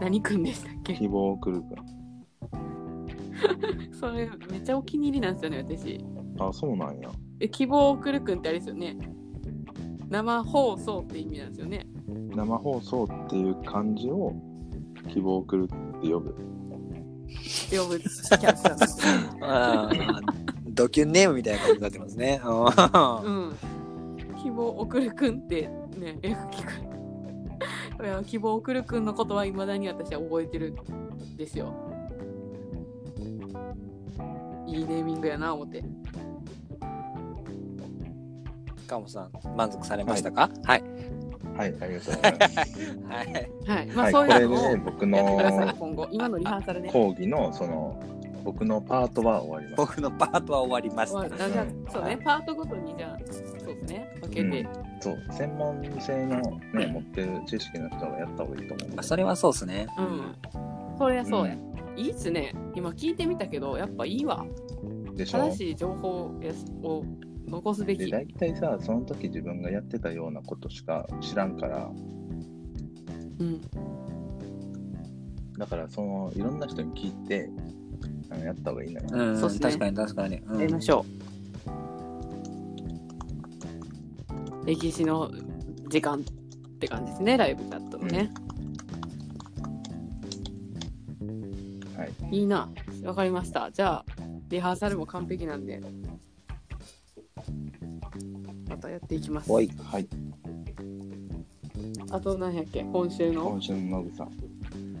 [0.00, 0.94] 何くんでしたっけ？
[0.94, 1.76] 希望を送るくん。
[3.92, 6.00] それめっちゃお気に入りなんですよね、私。
[6.38, 7.10] あ、そうなんや。
[7.40, 8.96] え、希望を送るくんってあれですよね。
[10.08, 11.86] 生放送って意味なんですよね。
[12.34, 14.32] 生放送っていう漢字を
[15.08, 16.34] 希望を送るって呼ぶ。
[17.70, 19.12] 呼ぶキャラクターなんですよ。
[19.42, 22.40] あードキュンネームみたいな感じになってますね。
[22.44, 23.52] ううん。
[24.42, 28.04] 希望を送るくんってね、よく聞く。
[28.04, 31.95] いや希望を送るくんのことはいまだに私は覚えてるんですよ。
[34.66, 35.82] いいネーミングやな、思って。
[38.86, 40.48] カモさん、満足されましたか？
[40.64, 40.82] はい。
[41.56, 42.58] はい、ありがとうございます。
[43.08, 43.50] はい。
[43.66, 43.86] はい。
[43.86, 46.08] まあ、はい、そうこれいうのをで僕やってください、の今後。
[46.12, 46.90] 今のリハーサルね。
[46.92, 48.00] 講義のその
[48.44, 49.76] 僕のパートは終わります。
[49.76, 51.34] 僕のパートは終わりましわた。
[51.34, 54.68] あじゃあそうね、パートごとにじゃあ、そうですね、分けて。
[55.00, 56.40] そう、専門性の
[56.72, 59.88] ね、持ってる知識の人がやった方がいいと思うんであそれはそうですね。
[59.98, 60.34] うん。
[60.98, 61.56] そりゃそうや。
[61.96, 62.54] いいっすね。
[62.74, 64.46] 今聞いてみたけど、やっぱいいわ。
[65.14, 65.38] でしょ？
[65.38, 66.08] 正しい情報
[66.82, 67.04] を
[67.46, 68.10] 残すべで、き。
[68.10, 71.90] 大体さ、その時自分がやってたようなことしか知らんから、
[73.38, 73.60] うん。
[75.58, 77.48] だからそのいろんな人に聞いて、
[78.30, 79.08] あのやった方がいいのよ。
[79.10, 80.36] うん、そうっすね確かに確かに。
[80.36, 81.04] うんやりましょ
[84.62, 84.66] う。
[84.66, 85.30] 歴史の
[85.88, 86.22] 時間っ
[86.78, 88.30] て感じですね、ライブチャットのね。
[92.30, 92.38] い。
[92.40, 92.68] いいな。
[93.04, 93.70] わかりました。
[93.70, 94.04] じゃあ、
[94.48, 95.80] リハーサルも完璧なんで、
[98.68, 99.50] またやっていきます。
[99.50, 99.68] はい。
[102.10, 102.84] あと何やっけ？
[102.84, 103.50] 今週の？
[103.50, 104.30] 今週のノブさん。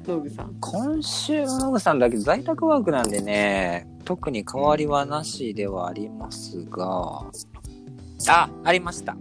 [0.06, 0.54] ノグさん。
[0.60, 7.24] 今週のノグさんだけ在宅ワークなんでね、特に変わりはなしではありますが、
[8.28, 9.16] あ、ありました。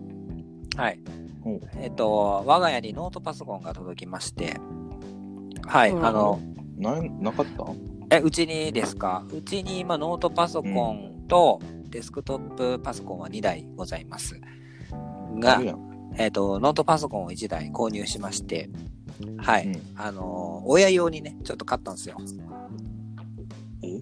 [0.77, 0.99] はい。
[1.43, 4.59] おえっ、と、我が家にノートパソコンが届きまして、
[5.65, 6.39] はい、うんあの、
[6.77, 7.65] ななかった？
[8.17, 9.23] え、うちにですか？
[9.31, 11.59] うちに今ノートパソコンと
[11.89, 14.39] デスクトップパソコンは2台ございます。
[15.39, 15.61] が。
[16.17, 18.69] えっ、と、ノートパソコンを1台購入しまして、
[19.37, 22.17] はい、うんあのー親用にね、ちょっと買ったんですよ。
[23.83, 24.01] え？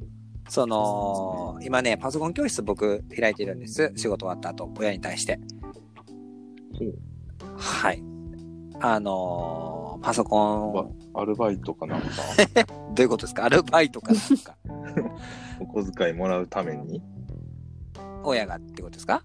[0.50, 3.92] その、今ね、パソコン教室僕開いてるんです。
[3.96, 5.40] 仕事終わった後、親に対して。
[6.78, 6.94] ほう
[7.58, 8.04] はい。
[8.86, 12.08] あのーパソコン、アルバイトかなんか、
[12.94, 13.46] どういうことですか？
[13.46, 14.58] アルバイトかなんか、
[15.62, 17.02] お小遣いもらうために、
[18.26, 19.24] 親がってことですか？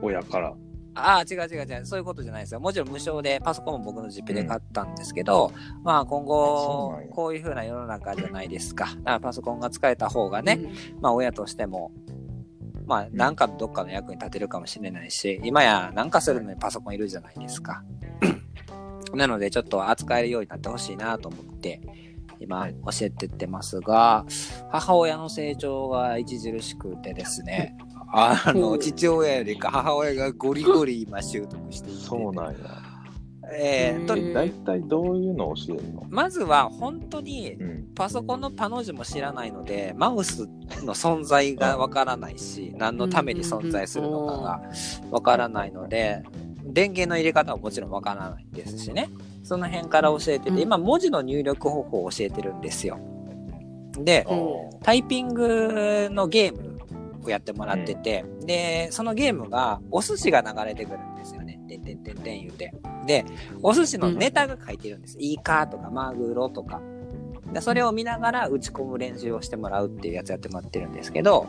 [0.00, 0.54] 親から。
[0.94, 1.84] ああ、違う違う違う。
[1.86, 2.60] そういうことじゃないですよ。
[2.60, 5.50] もちろん無償で、パソコンも僕の実費で買ったんですけど、
[5.82, 8.84] まあ今後こういう風な世の中じゃないですか。
[8.86, 10.60] だからパソコンが使えた方がね、
[11.00, 11.90] まあ親としても、
[12.86, 17.82] まあなんかどっかの役に立てるかもしれないし、今やなんかするのにパソコンいるじゃないですか。
[19.14, 21.80] なのでちょっと扱えるようになってほしいなと思って、
[22.38, 22.74] 今はい。
[22.74, 24.26] 教えてってますが、
[24.70, 27.76] 母親の成長が著しくてですね、
[28.12, 32.52] あの、父親よりか母親がゴリゴリ今習得していて、そうなんや。
[33.58, 36.04] えーと大体どういうのを教えるの？
[36.08, 37.86] まずは本当にうん。
[37.94, 40.46] パソコンのパの字も知らないので、マウス
[40.84, 44.62] の存在がわからないし、何のために存在するのかが
[45.10, 46.22] わからないので、
[46.66, 49.10] 電源の入れ方はもちろんわからないですしね。
[49.42, 52.98] その辺から教えてうんて、今文字の入力方法を教えてるんですよ。
[53.98, 54.34] で、う
[54.74, 56.78] んタイピングのゲーム
[57.24, 61.58] をやってもらってて、で、そのゲームがお寿司が流れてくるんですよね。
[61.68, 62.72] てんてんてんてん言うて。
[63.06, 63.24] で、
[63.62, 65.16] お寿司のネタが書いてるんです。
[65.18, 66.80] イカとかマグロとか。
[67.52, 71.46] でそれを見ながら打ち込む練習をしてもらうっていうやつやってもらってるんですけど、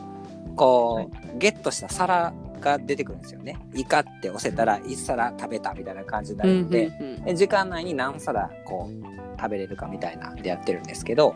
[0.55, 3.57] こう、ゲットした皿が出てくるんですよね。
[3.73, 11.35] イカって押せたら1皿食べたみたいな感じになるんで、うんで時間内に何皿こう食べれるかみたいなんでやってるんですけど、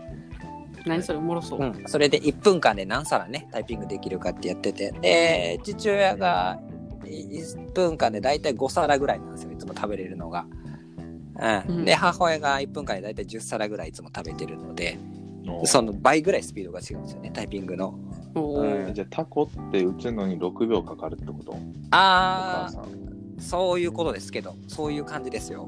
[0.86, 1.60] 何それおもろそう。
[1.60, 6.60] うん、それで1分間で何皿ね、タイピングできるかってやってて、で、父親が
[7.04, 10.46] 1分間でだいたい5皿ぐらいなんですよ、いつも食べれるのが。
[11.68, 15.21] うん、うんで、母親が1分間でだいたい10皿ぐらいいつも食べてるので、の
[15.66, 17.98] その倍ぐらいスピードが違うんですよね、タイピングの。
[18.94, 21.52] じゃあタコって打つのに6秒かかるってこと？
[21.52, 21.60] お
[21.92, 22.84] あ母さん。
[22.86, 25.68] ー、そういうことですけど、そういう感じですよ。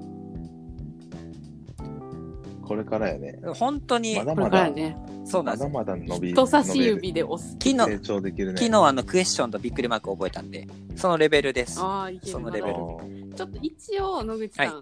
[2.65, 3.37] これからやね。
[3.55, 7.53] 本当に、これまだまだ、からね、そうなんですまだまだ伸び人差し指で押す。
[7.53, 8.57] 昨日成長できるね。
[8.57, 11.81] 昨日あのクエスチョンとびっくりマーク覚えたんで、そのレベルです。
[11.81, 14.81] ああ、いけるそのレベルちょっと一応、野口さん、は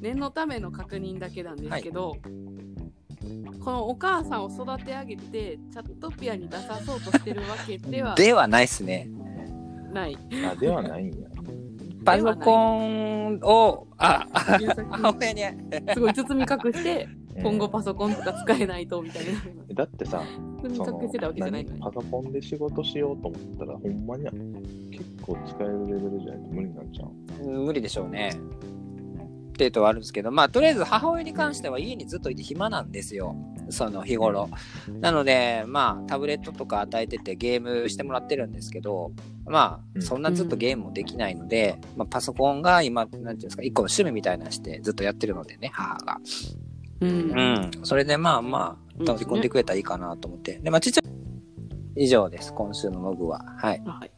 [0.00, 2.16] 念のための確認だけなんですけど、
[3.60, 9.08] このお母さんを育て上げて、チャットピアに出さそうとしてるわけではではないっすね。
[9.92, 10.16] ない。
[10.50, 11.28] あ、ではないんや。
[12.04, 15.42] パソコンを、あ、あ優作母親に、
[15.92, 19.74] すごい包み隠して、うん今後パソコンとか使えないとみたいな。
[19.74, 20.22] だってさ、
[20.62, 21.80] 包み隠してたわけじゃないの何に。
[21.80, 24.32] パソコンで仕事しようと思ったら、ほんまには
[24.90, 28.32] 結構使えるレベルじゃないと無理なんちゃう無理でしょうね。
[29.60, 33.36] っていうとはあるんですけど、まあ、とりあえず母親に関しては家にずっといて暇なんですよ。
[33.68, 34.48] その日頃。
[35.00, 39.12] なので、まあ、タブレットとか与えててゲームしてもらってるんですけど、
[39.44, 46.16] まあ、うんそんなずっとゲームもできないので、まあ、パソコンが今、なんていうんですか、一個の趣味みたいなのしてずっとやってるのでね、母が。
[47.02, 47.70] うんうん。
[47.82, 50.58] それでまあまあ、取り込んでくれたらいいかなと思って。
[50.58, 51.02] で、まあ、ちっちゃ
[51.96, 52.54] い、以上です。
[52.54, 53.44] 今週のログは。
[53.58, 53.82] はい。
[53.84, 54.10] はい。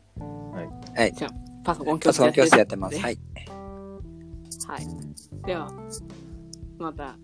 [0.97, 1.13] はい。
[1.13, 1.31] じゃあ、
[1.65, 2.95] パソコン教室やってます。
[2.95, 3.19] ねはい。
[4.69, 4.87] はい。
[5.47, 5.71] では、
[6.79, 7.17] また、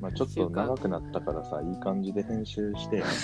[0.00, 3.04] まあちょっと長くなったからさ、いい感じで編集してよ。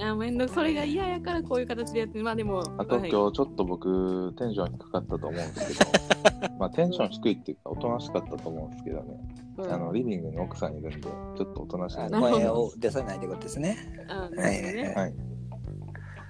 [0.00, 9.20] あめんどそれが嫌やからこういう形でやって、まあでも、あとはい今日ちょっと僕テンション低かったと思うんですけど、 まあテンション低いっていうかおとなしかったと思うんですけどね、
[9.58, 12.12] うんあのリビングに奥さんいるんで、ちょっとおとなしいあんで。
[12.12, 13.76] なるほど声を出さないってことですね。
[14.08, 15.14] はい。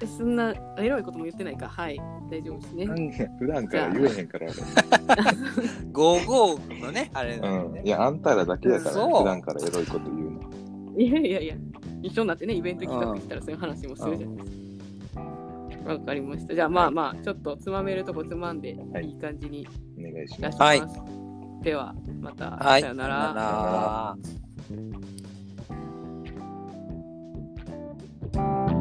[0.06, 1.68] そんなエロいことも言ってないか。
[1.68, 1.98] はい。
[2.30, 2.84] 大丈夫ですね。
[2.84, 4.46] ん普段から言えへんから。
[5.92, 7.86] ゴーゴーのね、あれ、ね、うん。
[7.86, 10.98] いや、あんたらだけやから、普段からエロいこと言うの。
[10.98, 11.54] いやいやいや、
[12.02, 15.92] 一緒になってね、イベント企画したらそういう話もするじゃないですか。
[15.92, 16.54] わかりました。
[16.54, 19.66] じゃあまあまあ、ちょっとつまめるとこつまんで、はい、いい感じに。
[19.98, 20.58] お願いします。
[20.58, 20.82] はい。
[21.62, 23.22] では、また、はい、さよなら。
[23.22, 24.38] さよなら。
[28.38, 28.77] Thank you.